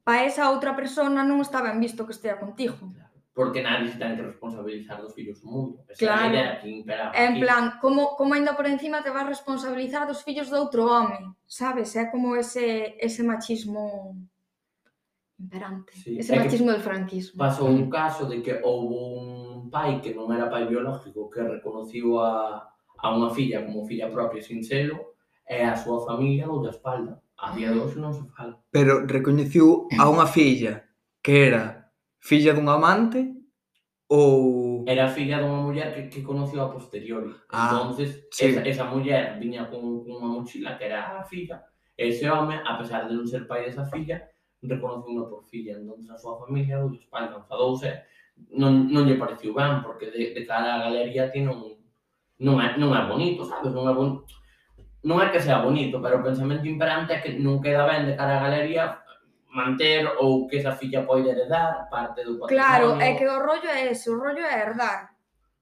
pa 0.00 0.24
esa 0.24 0.48
outra 0.48 0.72
persona 0.72 1.20
non 1.20 1.44
está 1.44 1.60
ben 1.60 1.76
visto 1.76 2.08
que 2.08 2.16
estea 2.16 2.40
contigo. 2.40 2.80
Claro. 2.80 3.12
Porque 3.36 3.60
nadie 3.60 3.92
se 3.92 4.00
ten 4.00 4.16
que 4.16 4.24
responsabilizar 4.24 4.98
dos 5.04 5.12
fillos 5.12 5.44
do 5.44 5.52
mundo. 5.52 5.84
Esa 5.84 6.00
claro. 6.00 6.32
idea 6.32 6.58
que 6.58 6.72
imperaba. 6.72 7.12
En 7.12 7.36
aquí. 7.36 7.44
plan, 7.44 7.76
como, 7.84 8.16
como 8.16 8.32
ainda 8.32 8.56
por 8.56 8.64
encima 8.64 9.04
te 9.04 9.12
vas 9.12 9.28
responsabilizar 9.28 10.08
dos 10.08 10.24
fillos 10.24 10.48
do 10.48 10.56
outro 10.56 10.88
home, 10.88 11.36
sabes? 11.44 11.92
É 11.94 12.08
como 12.08 12.32
ese, 12.32 12.96
ese 12.96 13.20
machismo 13.20 14.16
imperante. 15.38 15.92
Sí. 15.94 16.18
Ese 16.18 16.34
é 16.34 16.38
machismo 16.38 16.70
del 16.72 16.80
franquismo. 16.80 17.38
Pasou 17.38 17.68
un 17.68 17.88
caso 17.88 18.26
de 18.26 18.42
que 18.42 18.60
houve 18.62 18.94
un 18.94 19.70
pai 19.70 20.00
que 20.02 20.14
non 20.14 20.34
era 20.34 20.50
pai 20.50 20.66
biológico 20.66 21.30
que 21.30 21.42
reconociu 21.46 22.18
a, 22.18 22.66
a 22.98 23.06
unha 23.14 23.30
filla 23.30 23.62
como 23.62 23.86
filla 23.86 24.10
propia 24.10 24.42
sin 24.42 24.66
selo 24.66 25.14
e 25.46 25.62
a 25.62 25.78
súa 25.78 26.02
familia 26.02 26.50
ou 26.50 26.58
da 26.60 26.74
espalda. 26.74 27.22
A 27.38 27.54
día 27.54 27.70
de 27.70 27.78
hoxe 27.78 28.02
non 28.02 28.10
se 28.10 28.26
fala. 28.34 28.58
Pero 28.74 29.06
recoñeciu 29.06 29.86
a 29.94 30.10
unha 30.10 30.26
filla 30.26 30.82
que 31.22 31.46
era 31.46 31.94
filla 32.18 32.50
dun 32.50 32.66
amante 32.66 33.38
ou... 34.10 34.82
Era 34.88 35.06
filla 35.06 35.38
dunha 35.38 35.62
muller 35.62 35.94
que, 35.94 36.10
que 36.10 36.26
conoció 36.26 36.66
a 36.66 36.72
posteriori. 36.72 37.30
Ah, 37.54 37.78
entonces 37.78 38.26
sí. 38.34 38.50
esa, 38.50 38.66
esa 38.66 38.84
muller 38.90 39.38
viña 39.38 39.70
con, 39.70 40.02
con 40.02 40.18
unha 40.18 40.34
mochila 40.34 40.74
que 40.74 40.90
era 40.90 41.20
a 41.20 41.22
filla. 41.22 41.62
Ese 41.94 42.26
home, 42.26 42.58
a 42.58 42.74
pesar 42.74 43.06
de 43.06 43.14
non 43.14 43.28
ser 43.28 43.46
pai 43.46 43.70
desa 43.70 43.86
filla, 43.86 44.18
reconocimento 44.62 45.30
por 45.30 45.42
filla, 45.46 45.78
entón 45.78 46.02
a 46.10 46.18
súa 46.18 46.38
familia 46.42 46.82
o 46.82 46.90
dos 46.90 47.06
pais 47.06 47.30
enfadouse, 47.30 48.04
non, 48.54 48.90
non 48.90 49.06
lle 49.06 49.20
pareciu 49.20 49.54
ben, 49.54 49.82
porque 49.82 50.10
de, 50.10 50.34
de 50.34 50.42
cara 50.46 50.82
á 50.82 50.90
galería 50.90 51.30
ti 51.30 51.42
non, 51.42 51.78
non, 52.42 52.56
é, 52.58 52.74
non 52.78 52.90
é 52.94 53.02
bonito, 53.06 53.46
sabes? 53.46 53.70
Non 53.70 53.86
é 53.86 53.94
bonito 53.94 54.26
non 55.06 55.22
é 55.22 55.30
que 55.30 55.38
sea 55.38 55.62
bonito, 55.62 56.02
pero 56.02 56.18
o 56.18 56.26
pensamento 56.26 56.66
imperante 56.66 57.14
é 57.14 57.22
que 57.22 57.38
non 57.38 57.62
queda 57.62 57.86
ben 57.86 58.02
de 58.02 58.18
cara 58.18 58.42
á 58.42 58.44
galería 58.50 58.98
manter 59.54 60.04
ou 60.18 60.50
que 60.50 60.58
esa 60.58 60.74
filla 60.74 61.06
poida 61.06 61.30
heredar 61.30 61.86
parte 61.88 62.26
do 62.26 62.36
patrimonio. 62.36 62.50
Claro, 62.50 62.88
é 62.98 63.14
que 63.14 63.26
o 63.26 63.38
rollo 63.38 63.68
é 63.70 63.94
ese, 63.94 64.10
o 64.10 64.18
rollo 64.18 64.42
é 64.42 64.54
herdar 64.58 65.14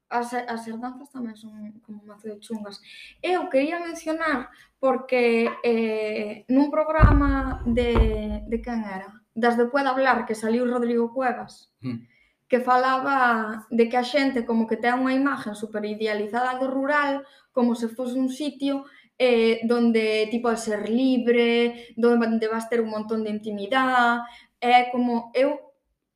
as, 0.09 0.33
as 0.33 0.67
herdanzas 0.67 1.11
tamén 1.11 1.35
son 1.35 1.51
como 1.83 2.03
mazo 2.07 2.31
de 2.31 2.39
chungas. 2.39 2.79
Eu 3.19 3.51
quería 3.51 3.79
mencionar 3.79 4.49
porque 4.79 5.51
eh, 5.63 6.47
nun 6.47 6.71
programa 6.71 7.61
de, 7.67 8.43
de 8.47 8.57
quen 8.63 8.87
era? 8.87 9.11
Das 9.35 9.59
de 9.59 9.67
Pueda 9.67 9.91
Hablar, 9.91 10.25
que 10.25 10.33
saliu 10.33 10.65
Rodrigo 10.65 11.13
Cuevas, 11.13 11.69
mm. 11.83 11.99
que 12.47 12.59
falaba 12.63 13.67
de 13.69 13.89
que 13.91 13.97
a 13.99 14.07
xente 14.07 14.47
como 14.47 14.65
que 14.65 14.79
ten 14.79 14.95
unha 14.97 15.13
imagen 15.13 15.53
super 15.53 15.83
idealizada 15.83 16.55
do 16.55 16.71
rural, 16.71 17.27
como 17.51 17.75
se 17.75 17.91
fose 17.91 18.15
un 18.15 18.31
sitio 18.31 18.87
eh, 19.19 19.59
donde 19.67 20.29
tipo 20.31 20.49
de 20.49 20.57
ser 20.57 20.89
libre, 20.89 21.91
donde 21.97 22.47
vas 22.47 22.69
ter 22.69 22.79
un 22.79 22.89
montón 22.89 23.23
de 23.25 23.33
intimidade, 23.33 24.23
é 24.61 24.87
eh, 24.87 24.89
como 24.89 25.29
eu 25.35 25.66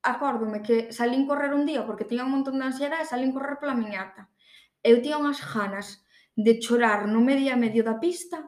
acórdome 0.04 0.62
que 0.62 0.92
salín 0.92 1.28
correr 1.28 1.54
un 1.54 1.66
día 1.66 1.86
porque 1.86 2.06
tiña 2.06 2.26
un 2.26 2.34
montón 2.36 2.58
de 2.58 2.66
ansiedade 2.66 3.06
e 3.06 3.12
salín 3.12 3.32
correr 3.34 3.58
pola 3.62 3.78
miñata. 3.78 4.30
Eu 4.82 5.02
tiña 5.02 5.22
unhas 5.22 5.42
ganas 5.42 6.02
de 6.36 6.58
chorar 6.64 7.06
no 7.06 7.22
medio 7.22 7.54
a 7.54 7.60
medio 7.60 7.84
da 7.86 8.02
pista 8.02 8.42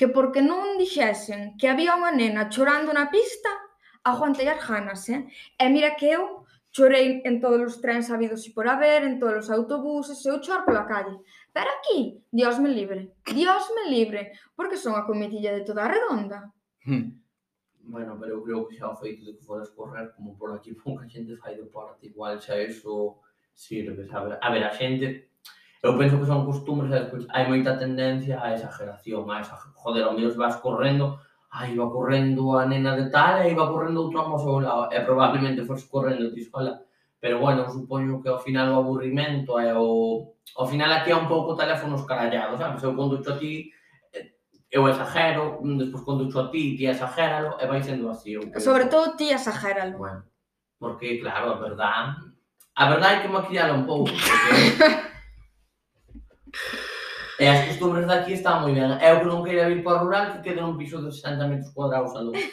que 0.00 0.08
porque 0.08 0.40
non 0.40 0.80
dixesen 0.80 1.60
que 1.60 1.68
había 1.68 1.92
unha 1.92 2.08
nena 2.08 2.48
chorando 2.48 2.88
na 2.96 3.12
pista, 3.12 3.52
aguantei 4.00 4.48
as 4.48 4.64
ganas, 4.64 5.04
eh? 5.12 5.28
E 5.60 5.64
mira 5.68 5.92
que 5.92 6.08
eu 6.16 6.48
chorei 6.72 7.20
en 7.28 7.36
todos 7.36 7.60
os 7.60 7.76
trens 7.84 8.08
habidos 8.08 8.48
e 8.48 8.54
por 8.56 8.64
haber, 8.64 9.04
en 9.04 9.20
todos 9.20 9.44
os 9.44 9.50
autobuses, 9.52 10.24
eu 10.24 10.40
choro 10.40 10.64
pola 10.64 10.88
calle. 10.88 11.20
Pero 11.52 11.68
aquí, 11.76 12.24
Dios 12.32 12.56
me 12.56 12.70
libre, 12.72 13.12
Dios 13.26 13.68
me 13.76 13.90
libre, 13.90 14.32
porque 14.56 14.80
son 14.80 14.96
a 14.96 15.04
comitilla 15.04 15.52
de 15.52 15.68
toda 15.68 15.84
a 15.84 15.92
redonda. 15.92 16.48
Hmm 16.86 17.20
bueno, 17.90 18.16
pero 18.18 18.36
eu 18.36 18.42
creo 18.42 18.66
que 18.66 18.76
xa 18.76 18.88
o 18.88 18.96
feito 18.96 19.24
de 19.24 19.34
que 19.34 19.44
foras 19.44 19.70
correr 19.70 20.12
como 20.16 20.36
por 20.38 20.54
aquí 20.54 20.72
pouca 20.72 21.08
xente 21.08 21.36
fai 21.36 21.56
deporte, 21.56 22.06
igual 22.06 22.40
xa 22.40 22.56
eso 22.56 23.18
sirve, 23.54 24.06
sabe? 24.06 24.38
A 24.40 24.50
ver, 24.50 24.64
a 24.64 24.72
xente, 24.72 25.28
eu 25.82 25.96
penso 25.98 26.18
que 26.18 26.26
son 26.26 26.46
costumbres, 26.46 26.90
despois 26.90 27.26
hai 27.34 27.48
moita 27.48 27.76
tendencia 27.76 28.40
á 28.40 28.54
exageración, 28.54 29.28
a 29.30 29.40
esa, 29.40 29.56
joder, 29.82 30.04
ao 30.04 30.14
menos 30.14 30.36
vas 30.36 30.56
correndo, 30.56 31.18
ai, 31.50 31.74
va 31.76 31.90
correndo 31.90 32.56
a 32.56 32.64
nena 32.66 32.94
de 32.96 33.10
tal, 33.10 33.42
e 33.42 33.54
va 33.54 33.72
correndo 33.72 34.04
outro 34.04 34.20
amo 34.20 34.36
ao 34.38 34.60
lado, 34.60 34.84
e 34.92 34.96
eh, 34.96 35.04
probablemente 35.08 35.66
fores 35.68 35.84
correndo 35.84 36.32
ti 36.32 36.44
sola, 36.44 36.72
pero 37.20 37.40
bueno, 37.40 37.68
supoño 37.68 38.22
que 38.22 38.30
ao 38.30 38.38
final 38.38 38.72
o 38.72 38.80
aburrimento 38.80 39.58
é 39.58 39.70
eh, 39.70 39.76
o... 39.76 40.32
Ao 40.56 40.66
final 40.66 40.90
aquí 40.92 41.10
é 41.12 41.16
un 41.16 41.28
pouco 41.28 41.54
teléfonos 41.54 42.02
carallados, 42.08 42.58
sabes? 42.58 42.82
Eu 42.82 42.96
conducho 42.96 43.32
a 43.32 43.38
ti, 43.38 43.70
eu 44.70 44.88
exagero, 44.88 45.58
mm, 45.62 45.78
despois 45.78 46.04
conducho 46.04 46.40
a 46.40 46.50
ti, 46.50 46.76
ti 46.76 46.86
exagéralo, 46.86 47.58
e 47.60 47.66
vai 47.66 47.82
sendo 47.82 48.08
así. 48.08 48.34
Eu, 48.34 48.42
Sobre 48.60 48.86
todo 48.86 49.16
ti 49.16 49.30
exagéralo. 49.30 49.98
Bueno, 49.98 50.24
porque, 50.78 51.18
claro, 51.20 51.52
a 51.52 51.58
verdad... 51.58 52.16
A 52.76 52.88
verdade 52.88 53.16
é 53.16 53.20
que 53.22 53.28
maquillara 53.28 53.74
un 53.74 53.84
pouco, 53.84 54.10
porque... 54.10 55.10
E 57.40 57.48
as 57.48 57.64
costumbres 57.68 58.06
daqui 58.06 58.36
están 58.36 58.60
moi 58.60 58.76
ben. 58.76 59.00
Eu 59.00 59.24
que 59.24 59.24
non 59.24 59.40
queira 59.40 59.64
vir 59.64 59.80
para 59.80 59.96
o 59.96 60.04
rural, 60.04 60.28
que 60.28 60.44
quede 60.44 60.60
nun 60.60 60.76
piso 60.76 61.00
de 61.00 61.08
60 61.08 61.48
metros 61.48 61.72
cuadrados 61.72 62.12
a 62.12 62.20
luz. 62.20 62.36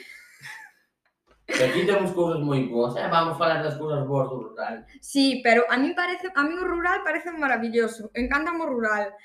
E 1.47 1.63
aquí 1.63 1.87
temos 1.87 2.11
cousas 2.11 2.43
moi 2.43 2.67
boas, 2.67 2.91
eh? 2.99 3.07
vamos 3.07 3.39
falar 3.39 3.63
das 3.63 3.79
cousas 3.79 4.03
boas 4.03 4.27
do 4.27 4.51
rural. 4.51 4.83
Sí, 4.99 5.39
pero 5.39 5.63
a 5.71 5.79
mí 5.79 5.95
parece, 5.95 6.27
a 6.35 6.43
mí 6.43 6.51
o 6.51 6.67
rural 6.67 7.07
parece 7.07 7.31
maravilloso, 7.31 8.11
encanta 8.19 8.51
o 8.51 8.67
rural. 8.67 9.15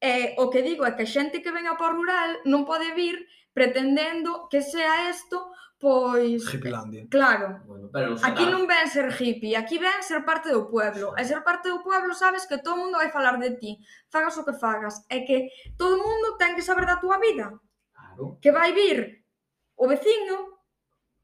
E 0.00 0.36
o 0.36 0.50
que 0.52 0.60
digo 0.60 0.84
é 0.84 0.92
que 0.92 1.04
a 1.04 1.08
xente 1.08 1.40
que 1.40 1.52
ven 1.52 1.66
ao 1.66 1.80
rural 1.80 2.44
non 2.44 2.68
pode 2.68 2.92
vir 2.92 3.24
pretendendo 3.56 4.48
que 4.52 4.60
sea 4.60 5.08
isto 5.08 5.56
pois 5.78 6.42
Hippielandia. 6.52 7.06
Claro. 7.10 7.60
Bueno, 7.64 7.88
pero 7.92 8.16
non 8.16 8.20
aquí 8.24 8.44
non 8.48 8.64
ven 8.64 8.88
ser 8.88 9.12
hippie, 9.12 9.56
aquí 9.56 9.76
ven 9.76 10.00
ser 10.00 10.24
parte 10.24 10.48
do 10.48 10.68
pueblo. 10.68 11.12
E 11.16 11.22
ser 11.24 11.44
parte 11.44 11.68
do 11.68 11.84
pueblo 11.84 12.16
sabes 12.16 12.48
que 12.48 12.60
todo 12.60 12.80
mundo 12.80 12.96
vai 12.96 13.12
falar 13.12 13.36
de 13.36 13.56
ti, 13.60 13.76
fagas 14.08 14.36
o 14.40 14.44
que 14.44 14.56
fagas, 14.56 15.04
é 15.12 15.24
que 15.24 15.52
todo 15.76 16.00
mundo 16.00 16.36
ten 16.40 16.56
que 16.56 16.64
saber 16.64 16.88
da 16.88 17.00
túa 17.00 17.20
vida. 17.20 17.52
Claro. 17.92 18.40
Que 18.40 18.52
vai 18.52 18.72
vir 18.72 19.24
o 19.76 19.84
veciño 19.84 20.56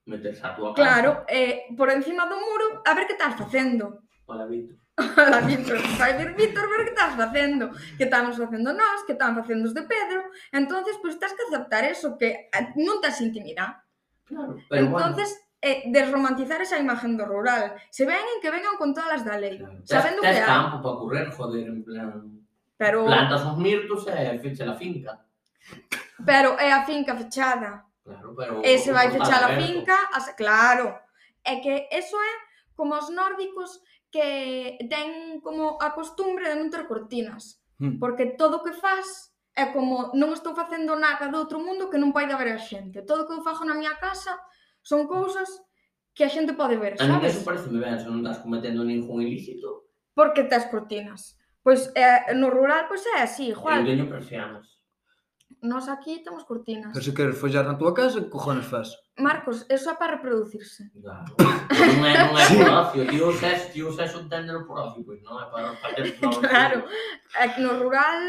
meterse 0.05 0.45
a 0.45 0.53
túa 0.53 0.75
casa. 0.75 0.81
Claro, 0.81 1.11
eh, 1.29 1.73
por 1.77 1.89
encima 1.89 2.29
do 2.29 2.37
muro 2.37 2.85
a 2.85 2.93
ver 2.93 3.09
que 3.09 3.17
estás 3.17 3.37
facendo. 3.39 4.05
Hola, 4.27 4.47
Vito. 4.47 4.82
Hola, 4.97 5.41
Víctor, 5.41 5.79
vai 5.97 6.13
ver, 6.19 6.35
Víctor, 6.35 6.69
ver 6.69 6.85
que 6.85 6.91
estás 6.91 7.17
facendo? 7.17 7.71
Que 7.97 8.05
estamos 8.05 8.37
facendo 8.37 8.73
nós, 8.73 9.05
que 9.07 9.13
están 9.13 9.35
facendo 9.35 9.65
os 9.65 9.75
de 9.75 9.83
Pedro. 9.83 10.29
Entonces, 10.53 11.01
pois 11.01 11.17
pues, 11.17 11.21
tens 11.21 11.33
que 11.33 11.45
aceptar 11.49 11.85
eso, 11.85 12.19
que 12.21 12.53
eh, 12.53 12.67
non 12.77 13.01
tens 13.01 13.25
intimidade. 13.25 13.81
Claro, 14.29 14.61
pero 14.69 14.85
entonces, 14.85 15.33
bueno 15.33 15.53
eh, 15.63 15.85
desromantizar 15.87 16.61
esa 16.61 16.79
imagen 16.79 17.17
do 17.17 17.25
rural. 17.25 17.79
Se 17.89 18.05
veñen 18.05 18.43
que 18.43 18.51
vengan 18.51 18.77
con 18.77 18.93
todas 18.93 19.23
as 19.23 19.25
da 19.25 19.39
lei. 19.39 19.63
Claro. 19.63 19.79
Sabendo 19.87 20.21
tes, 20.21 20.35
tes 20.35 20.41
que 20.43 20.51
campo 20.51 20.83
para 20.83 20.99
correr, 20.99 21.31
joder, 21.31 21.67
en 21.71 21.81
plan... 21.87 22.43
Pero... 22.77 23.07
Plantas 23.07 23.47
os 23.47 23.57
mirtos 23.57 24.05
e 24.11 24.39
fecha 24.43 24.67
a 24.67 24.75
finca. 24.75 25.23
Pero 26.27 26.59
é 26.59 26.75
a 26.75 26.83
finca 26.83 27.15
fechada. 27.15 27.87
Claro, 28.03 28.35
pero... 28.35 28.59
E 28.67 28.75
se 28.77 28.91
vai 28.91 29.09
fechar 29.15 29.39
a 29.47 29.55
finca, 29.55 29.95
as... 30.13 30.35
claro. 30.35 30.99
É 31.47 31.63
que 31.63 31.87
eso 31.95 32.19
é 32.19 32.35
como 32.75 32.99
os 32.99 33.07
nórdicos 33.11 33.79
que 34.13 34.77
ten 34.93 35.41
como 35.41 35.81
a 35.81 35.97
costumbre 35.97 36.45
de 36.53 36.61
non 36.61 36.69
ter 36.69 36.85
cortinas, 36.85 37.65
hmm. 37.81 37.97
porque 37.97 38.37
todo 38.37 38.61
o 38.61 38.65
que 38.65 38.77
faz 38.77 39.33
é 39.57 39.73
como 39.73 40.13
non 40.13 40.37
estou 40.37 40.53
facendo 40.53 40.93
nada 41.01 41.33
do 41.33 41.41
outro 41.41 41.57
mundo 41.57 41.89
que 41.89 41.97
non 41.97 42.13
pode 42.13 42.29
ver 42.37 42.53
a 42.53 42.61
xente. 42.61 43.09
Todo 43.09 43.25
o 43.25 43.27
que 43.27 43.33
eu 43.33 43.45
fago 43.45 43.65
na 43.65 43.73
miña 43.73 43.97
casa 43.97 44.37
son 44.85 45.09
cousas 45.09 45.49
que 46.13 46.29
a 46.29 46.33
xente 46.33 46.53
pode 46.53 46.77
ver, 46.77 47.01
sabes? 47.01 47.09
A 47.09 47.21
mí 47.21 47.27
eso 47.27 47.41
parece 47.41 47.73
ben, 47.73 47.97
se 47.97 48.09
non 48.09 48.21
estás 48.21 48.45
cometendo 48.45 48.85
ningún 48.85 49.25
ilícito. 49.25 49.89
Porque 50.13 50.45
tes 50.45 50.69
cortinas. 50.69 51.41
Pois 51.65 51.89
eh, 51.97 52.37
no 52.37 52.53
rural, 52.53 52.85
pois 52.85 53.01
é 53.17 53.25
así, 53.25 53.57
Juan. 53.57 53.81
Eu 53.81 53.97
teño 53.97 54.07
persianas. 54.13 54.82
Nós 55.61 55.89
aquí 55.89 56.23
temos 56.23 56.45
cortinas. 56.45 56.93
Pero 56.93 57.05
se 57.05 57.15
queres 57.15 57.37
follar 57.39 57.67
na 57.67 57.77
túa 57.77 57.93
casa, 57.93 58.23
que 58.23 58.31
cojones 58.31 58.65
faz? 58.65 58.95
Marcos, 59.19 59.67
eso 59.69 59.91
é 59.91 59.95
para 59.95 60.17
reproducirse. 60.17 60.89
Claro. 60.97 61.29
non 61.37 62.01
é, 62.07 62.15
non 62.25 62.35
é 62.39 62.47
por 62.49 62.69
ocio, 62.87 63.03
ti 63.05 63.19
usas, 63.21 63.61
ti 63.75 63.81
usas 63.83 64.15
un 64.17 64.31
téndelo 64.31 64.65
por 64.65 64.81
ocio, 64.81 65.05
pois 65.05 65.21
non 65.21 65.37
é 65.37 65.47
para, 65.53 65.77
para 65.77 65.93
ter 65.93 66.17
Claro, 66.21 66.89
é 67.37 67.45
que 67.53 67.61
no 67.61 67.77
rural 67.77 68.21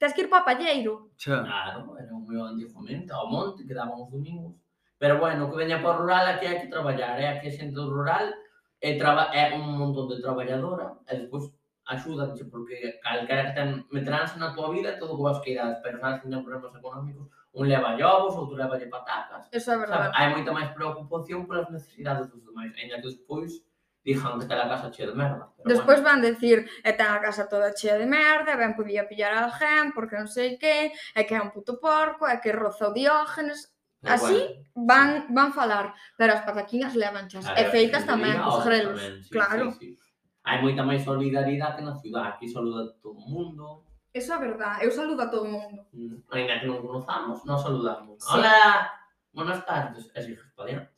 tens 0.00 0.12
que 0.12 0.26
ir 0.26 0.30
para 0.32 0.44
Palleiro. 0.44 1.12
Xa. 1.14 1.44
Claro, 1.46 1.94
era 2.00 2.10
un 2.10 2.24
meu 2.26 2.42
antigamente, 2.42 3.12
ao 3.12 3.30
monte, 3.30 3.62
que 3.62 3.76
daban 3.76 4.02
os 4.02 4.10
domingos. 4.10 4.58
Pero 4.98 5.20
bueno, 5.20 5.48
que 5.50 5.56
veña 5.56 5.84
para 5.84 5.94
o 5.94 6.00
rural, 6.02 6.24
aquí 6.26 6.48
hai 6.48 6.60
que 6.60 6.72
traballar, 6.72 7.20
é 7.20 7.24
eh? 7.24 7.30
aquí 7.36 7.48
a 7.48 7.56
xente 7.56 7.76
do 7.76 7.92
rural 7.92 8.32
é, 8.80 8.96
traba, 8.96 9.32
é 9.32 9.54
un 9.56 9.76
montón 9.76 10.08
de 10.08 10.20
traballadora, 10.20 11.00
e 11.08 11.16
despois 11.16 11.52
axúdache 11.86 12.44
porque 12.50 12.98
calquera 13.02 13.46
que 13.46 13.54
ten 13.54 13.68
meteranse 13.94 14.38
na 14.38 14.52
tua 14.52 14.70
vida 14.74 14.98
todo 14.98 15.14
o 15.14 15.18
que 15.18 15.26
vas 15.30 15.40
queiras, 15.40 15.78
pero 15.82 16.02
sabes 16.02 16.20
que 16.20 16.28
ten 16.28 16.42
problemas 16.42 16.74
económicos, 16.74 17.30
un 17.54 17.64
leva 17.70 17.94
ovos, 17.94 18.34
outro 18.36 18.58
leva 18.58 18.76
lle 18.76 18.90
patacas. 18.90 19.48
Eso 19.54 19.72
é 19.72 19.78
verdade. 19.78 20.12
Hai 20.12 20.34
moita 20.34 20.50
máis 20.50 20.74
preocupación 20.74 21.46
polas 21.46 21.70
necesidades 21.70 22.26
dos 22.28 22.42
demais, 22.42 22.74
ainda 22.74 22.98
que 22.98 23.08
despois 23.08 23.62
dixan 24.06 24.38
que 24.38 24.46
está 24.46 24.62
a 24.62 24.70
casa 24.70 24.90
chea 24.90 25.10
de 25.10 25.18
merda. 25.18 25.50
Pero 25.56 25.66
Despois 25.66 25.98
bueno. 25.98 26.08
van 26.14 26.20
decir, 26.22 26.58
e 26.86 26.90
ten 26.94 27.10
a 27.10 27.18
casa 27.18 27.50
toda 27.50 27.74
chea 27.74 27.98
de 27.98 28.06
merda, 28.06 28.54
ben 28.54 28.78
podía 28.78 29.06
pillar 29.10 29.34
a 29.34 29.50
alguén, 29.50 29.90
porque 29.94 30.14
non 30.14 30.30
sei 30.30 30.58
que, 30.58 30.94
é 30.94 31.22
que 31.26 31.34
é 31.34 31.42
un 31.42 31.50
puto 31.50 31.82
porco, 31.82 32.26
é 32.26 32.38
que 32.38 32.54
roza 32.54 32.90
o 32.90 32.94
diógenes, 32.94 33.74
Pero 34.06 34.14
Así 34.14 34.34
bueno. 34.34 34.86
van 34.86 35.10
van 35.34 35.50
falar, 35.52 35.94
pero 36.16 36.34
as 36.34 36.42
pataquiñas 36.46 36.94
levan 36.94 37.26
chas, 37.26 37.48
e 37.56 37.64
feitas 37.74 38.06
tamén, 38.06 38.38
os 38.38 38.62
grelos, 38.62 39.00
sí, 39.00 39.32
claro. 39.32 39.72
Sí, 39.74 39.96
sí. 39.96 40.05
Hai 40.46 40.62
moita 40.62 40.86
máis 40.86 41.02
solidaridade 41.02 41.76
que 41.76 41.82
na 41.82 41.98
ciudad, 41.98 42.24
aquí 42.30 42.46
saluda 42.46 42.86
todo 43.02 43.18
o 43.18 43.26
mundo, 43.26 43.82
Eso 44.16 44.32
é 44.32 44.38
verdade, 44.38 44.80
eu 44.86 44.90
saludo 44.90 45.20
a 45.20 45.28
todo 45.28 45.44
o 45.44 45.52
mundo. 45.52 45.84
mm, 45.92 46.24
ainda 46.32 46.56
que 46.62 46.70
non 46.70 46.80
conozamos, 46.80 47.44
nos 47.44 47.60
saludamos. 47.60 48.16
Sí. 48.16 48.32
Hola, 48.32 48.88
buenas 49.34 49.60
tardes, 49.68 50.08
e 50.14 50.18
sigues 50.24 50.40
para 50.56 50.70
diante. 50.72 50.88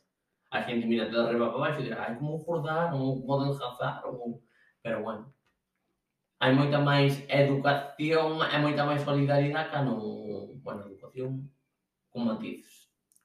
A 0.53 0.63
xente 0.63 0.87
mira 0.87 1.09
de 1.11 1.17
arriba 1.19 1.51
para 1.51 1.59
baixo 1.59 1.81
e 1.81 1.91
dirá, 1.91 2.07
ai, 2.07 2.15
como 2.15 2.39
engordar, 2.39 2.95
ou 2.95 3.19
como 3.19 3.33
adelgazar, 3.35 4.05
ou... 4.07 4.39
Pero 4.79 5.03
bueno, 5.03 5.27
hai 6.39 6.55
moita 6.55 6.79
máis 6.79 7.19
educación 7.27 8.39
e 8.39 8.57
moita 8.63 8.87
máis 8.87 9.01
solidaridade 9.03 9.67
que 9.67 9.79
no... 9.83 9.95
Bueno, 10.63 10.87
educación 10.87 11.51
con 12.13 12.23
matices. 12.31 12.78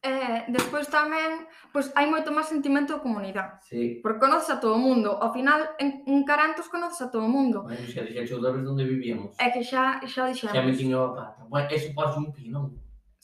Eh, 0.04 0.44
despois 0.52 0.84
tamén, 0.92 1.48
pois 1.72 1.88
hai 1.96 2.04
moito 2.04 2.28
máis 2.28 2.52
sentimento 2.52 2.92
de 2.92 3.00
comunidade. 3.00 3.56
Sí. 3.64 4.04
Porque 4.04 4.20
conoces 4.20 4.52
a 4.52 4.60
todo 4.60 4.76
o 4.76 4.82
mundo. 4.82 5.16
Ao 5.16 5.32
final, 5.32 5.64
en, 5.80 6.04
en 6.04 6.20
Carantos 6.28 6.68
conoces 6.68 7.00
a 7.00 7.08
todo 7.08 7.24
o 7.24 7.32
mundo. 7.32 7.64
Bueno, 7.64 7.88
xa 7.88 8.04
dixeche 8.04 8.36
outra 8.36 8.52
vez 8.52 8.68
onde 8.68 8.84
vivíamos. 8.84 9.32
É 9.40 9.48
que 9.48 9.64
xa, 9.64 10.04
xa 10.04 10.28
dixemos. 10.28 10.52
Xa 10.52 10.60
me 10.60 10.76
tiño 10.76 11.00
a 11.00 11.10
pata. 11.16 11.40
Bueno, 11.48 11.72
eso 11.72 11.88
pode 11.96 12.20
un 12.20 12.28
pino. 12.36 12.76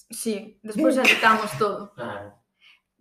Sí, 0.08 0.56
despois 0.64 0.96
editamos 0.96 1.52
todo. 1.60 1.92
Claro. 2.00 2.40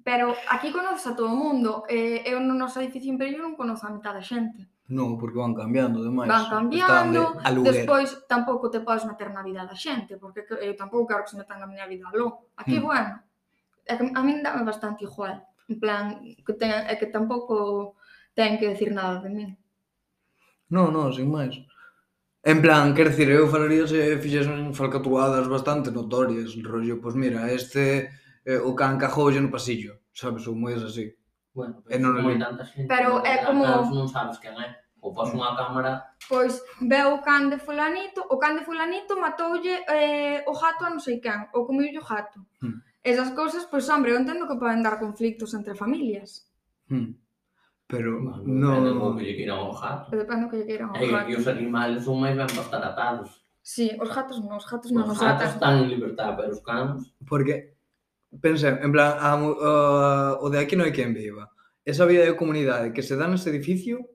Pero 0.04 0.34
aquí 0.50 0.72
conoces 0.72 1.06
a 1.08 1.16
todo 1.16 1.32
o 1.32 1.40
mundo. 1.40 1.84
Eh, 1.88 2.24
eu 2.28 2.40
no 2.44 2.56
noso 2.56 2.84
edificio 2.84 3.12
imperial 3.12 3.40
non 3.40 3.56
conozo 3.56 3.88
a 3.88 3.96
mitad 3.96 4.12
da 4.12 4.24
xente. 4.24 4.68
Non, 4.92 5.16
porque 5.16 5.38
van 5.38 5.56
cambiando 5.56 6.02
demais. 6.02 6.28
Van 6.28 6.50
cambiando, 6.50 7.38
de 7.40 7.62
despois 7.64 8.26
tampouco 8.26 8.68
te 8.74 8.84
podes 8.84 9.06
meter 9.06 9.30
na 9.32 9.46
vida 9.46 9.64
da 9.64 9.78
xente, 9.78 10.18
porque 10.18 10.44
eu 10.50 10.74
tampouco 10.74 11.08
quero 11.08 11.24
que 11.24 11.32
se 11.32 11.40
metan 11.40 11.62
na 11.62 11.70
miña 11.70 11.86
vida 11.86 12.10
aló. 12.10 12.50
Aquí, 12.58 12.82
hmm. 12.82 12.88
bueno, 12.90 13.14
a 13.90 14.22
min 14.24 14.44
dame 14.44 14.64
bastante 14.66 15.04
igual. 15.06 15.42
En 15.70 15.78
plan, 15.80 16.22
que 16.46 16.54
ten, 16.54 16.70
é 16.70 16.94
eh, 16.94 16.98
que 16.98 17.10
tampouco 17.10 17.96
ten 18.38 18.58
que 18.58 18.70
decir 18.70 18.94
nada 18.94 19.22
de 19.22 19.30
min. 19.30 19.50
Non, 20.70 20.94
non, 20.94 21.10
sin 21.14 21.30
máis. 21.30 21.58
En 22.42 22.62
plan, 22.62 22.94
quer 22.96 23.10
dicir, 23.10 23.30
eu 23.30 23.52
falaría 23.52 23.86
se 23.86 24.18
fixesen 24.24 24.74
falcatruadas 24.74 25.48
bastante 25.50 25.92
notorias, 25.92 26.56
rollo, 26.64 27.02
pois 27.02 27.16
mira, 27.16 27.52
este 27.52 28.10
eh, 28.46 28.62
o 28.64 28.72
can 28.76 28.98
cajoulle 28.98 29.42
no 29.42 29.52
pasillo, 29.52 30.00
sabes, 30.14 30.48
ou 30.48 30.56
moidas 30.56 30.84
así. 30.88 31.12
Bueno, 31.54 31.84
pero, 31.84 32.00
non 32.00 32.24
como 32.24 32.40
tanta 32.40 32.64
xente, 32.64 32.88
pero 32.88 33.20
é 33.26 33.44
como... 33.44 33.66
Non 33.66 34.08
sabes 34.08 34.40
quen 34.40 34.56
é. 34.56 34.72
Ou 35.04 35.12
pos 35.16 35.32
unha 35.36 35.56
cámara... 35.56 36.16
Pois 36.28 36.64
veu 36.80 37.20
o 37.20 37.24
can 37.24 37.52
de 37.52 37.60
fulanito, 37.60 38.24
o 38.32 38.36
can 38.40 38.56
de 38.56 38.64
fulanito 38.64 39.20
matoulle 39.20 39.84
eh, 39.88 40.40
o 40.48 40.54
gato 40.56 40.88
a 40.88 40.92
non 40.92 41.04
sei 41.04 41.20
quen, 41.20 41.52
ou 41.52 41.68
comiulle 41.68 42.00
o 42.00 42.08
gato. 42.08 42.40
Hmm. 42.64 42.80
Esas 43.04 43.32
cousas, 43.32 43.64
pois, 43.72 43.86
pues, 43.86 43.90
hombre, 43.90 44.12
eu 44.12 44.20
entendo 44.20 44.48
que 44.48 44.60
poden 44.60 44.84
dar 44.84 45.00
conflictos 45.00 45.54
entre 45.54 45.76
familias. 45.76 46.52
Hmm. 46.88 47.16
Pero 47.90 48.22
bueno, 48.22 48.44
non... 48.46 48.86
Depende 48.86 49.02
do 49.02 49.16
que 49.18 49.24
lle 49.26 49.36
queiran 49.40 49.60
ao 49.66 49.74
gato. 49.74 50.06
Depende 50.14 50.44
do 50.46 50.50
que 50.52 50.58
lle 50.62 50.68
queiran 50.68 50.90
ao 50.94 51.00
gato. 51.00 51.30
E 51.32 51.34
os 51.34 51.48
animales 51.48 52.06
son 52.06 52.22
máis 52.22 52.36
ben 52.38 52.52
bastar 52.52 52.84
atados. 52.86 53.30
Sí, 53.64 53.96
os 53.98 54.10
gatos 54.14 54.38
non, 54.44 54.62
os 54.62 54.68
gatos 54.68 54.92
non. 54.92 55.10
Os, 55.10 55.18
os 55.18 55.24
gatos 55.24 55.56
están 55.56 55.82
en 55.82 55.88
libertad, 55.90 56.38
pero 56.38 56.54
os 56.54 56.62
canos... 56.62 57.10
Porque, 57.26 57.80
pensé, 58.38 58.78
en 58.78 58.92
plan, 58.92 59.18
a, 59.18 59.34
uh, 59.42 60.44
o 60.44 60.46
de 60.54 60.60
aquí 60.60 60.78
non 60.78 60.86
hai 60.86 60.94
quen 60.94 61.16
viva. 61.16 61.50
Esa 61.82 62.06
vida 62.06 62.28
de 62.28 62.38
comunidade 62.38 62.94
que 62.94 63.02
se 63.02 63.18
dá 63.18 63.26
nese 63.26 63.50
edificio 63.50 64.06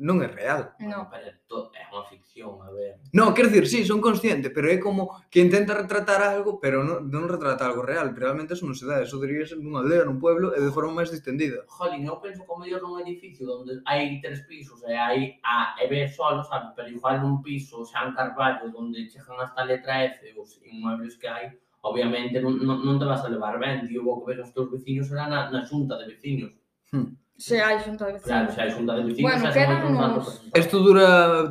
non 0.00 0.24
é 0.24 0.28
real. 0.32 0.72
No. 0.80 1.06
Pero 1.12 1.28
é 1.76 1.84
unha 1.92 2.04
ficción, 2.08 2.56
a 2.64 2.72
ver. 2.72 2.96
Non, 3.12 3.36
quero 3.36 3.52
dicir, 3.52 3.68
sí, 3.68 3.80
son 3.84 4.00
consciente, 4.00 4.48
pero 4.48 4.72
é 4.72 4.80
como 4.80 5.12
que 5.28 5.44
intenta 5.44 5.76
retratar 5.76 6.24
algo, 6.24 6.56
pero 6.56 6.80
non, 6.80 7.12
non 7.12 7.28
retrata 7.28 7.68
algo 7.68 7.84
real. 7.84 8.16
Realmente 8.16 8.56
eso 8.56 8.64
non 8.64 8.72
se 8.72 8.88
dá, 8.88 9.04
eso 9.04 9.20
debería 9.20 9.44
ser 9.44 9.60
nunha 9.60 9.84
aldea, 9.84 10.08
nun 10.08 10.16
pueblo, 10.16 10.56
e 10.56 10.60
de 10.64 10.72
forma 10.72 11.04
máis 11.04 11.12
distendida. 11.12 11.68
Jolín, 11.68 12.08
eu 12.08 12.16
penso 12.18 12.48
como 12.48 12.64
mellor 12.64 12.80
nun 12.80 13.04
edificio 13.04 13.44
onde 13.52 13.84
hai 13.84 14.18
tres 14.24 14.48
pisos 14.48 14.80
e 14.88 14.96
hai 14.96 15.36
A 15.44 15.76
e 15.76 15.84
B 15.84 16.08
solo, 16.08 16.40
sabe? 16.40 16.72
Pero 16.72 16.88
igual 16.88 17.20
nun 17.20 17.44
piso, 17.44 17.84
San 17.84 18.16
carballo, 18.16 18.72
onde 18.72 19.04
chegan 19.12 19.36
hasta 19.36 19.60
a 19.60 19.68
letra 19.68 20.08
F 20.08 20.24
os 20.40 20.56
inmuebles 20.64 21.20
que 21.20 21.28
hai, 21.28 21.52
obviamente 21.82 22.40
non, 22.40 22.56
non, 22.60 22.80
non 22.84 22.96
te 22.96 23.04
vas 23.04 23.24
a 23.24 23.28
levar 23.28 23.60
ben, 23.60 23.84
tío, 23.84 24.04
vou 24.04 24.20
que 24.20 24.32
ves 24.32 24.40
os 24.48 24.52
teus 24.56 24.72
veciños 24.72 25.12
era 25.12 25.28
na, 25.28 25.52
na 25.52 25.60
xunta 25.64 26.00
de 26.00 26.08
veciños. 26.08 26.52
Hmm. 26.92 27.16
Xerais 27.40 27.82
Claro, 28.22 28.52
xa 28.52 28.60
hai 28.62 28.70
xunta 28.76 28.92
de 29.00 29.02
vecinos, 29.08 29.24
Bueno, 29.24 29.40
xa 29.48 29.56
quédanos- 29.56 30.44
Isto 30.52 30.76
dura 30.84 31.06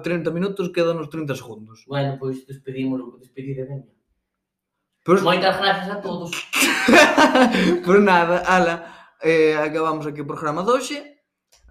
30 0.05 0.29
minutos, 0.29 0.69
quedanos 0.69 1.09
30 1.09 1.33
segundos. 1.33 1.81
Bueno, 1.89 2.13
pois 2.21 2.45
despedímolo, 2.45 3.17
despedida, 3.17 3.65
veña. 3.65 3.89
Pois, 5.01 5.25
Moitas 5.25 5.57
grazas 5.57 5.89
a 5.89 5.97
todos. 6.05 6.29
por 7.85 7.97
nada, 8.05 8.45
ala, 8.45 8.75
eh, 9.25 9.57
acabamos 9.57 10.05
aquí 10.05 10.21
o 10.21 10.29
programa 10.29 10.61
doxe. 10.61 11.01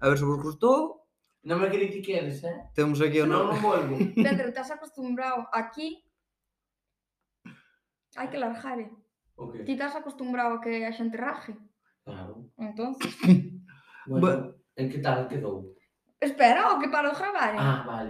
A 0.03 0.11
ver 0.11 0.17
se 0.19 0.27
vos 0.27 0.43
gustou. 0.43 1.07
Non 1.47 1.55
me 1.63 1.71
critiquedes, 1.71 2.43
eh? 2.43 2.67
Temos 2.75 2.99
aquí 2.99 3.23
o 3.23 3.27
Senón 3.27 3.47
non... 3.47 3.55
non 3.55 3.63
volvo. 3.63 3.95
Pedro, 4.27 4.51
estás 4.51 4.67
acostumbrado 4.75 5.47
aquí 5.55 6.03
hai 8.19 8.27
que 8.27 8.35
largar, 8.35 8.83
eh? 8.83 8.91
O 9.39 9.47
Ti 9.55 9.71
estás 9.71 9.95
acostumbrado 9.95 10.59
a 10.59 10.61
que 10.63 10.83
a 10.83 10.91
xente 10.91 11.15
raje. 11.15 11.55
Claro. 12.03 12.51
Entonces, 12.59 13.15
Bueno, 14.09 14.55
en 14.75 14.89
que 14.89 14.97
tal 14.99 15.27
quedou? 15.27 15.75
espera, 16.19 16.73
o 16.73 16.79
que 16.79 16.89
paro 16.89 17.11
de 17.11 17.15
gravar, 17.15 17.53
eh? 17.55 17.59
Ah, 17.59 17.83
vale. 17.85 18.07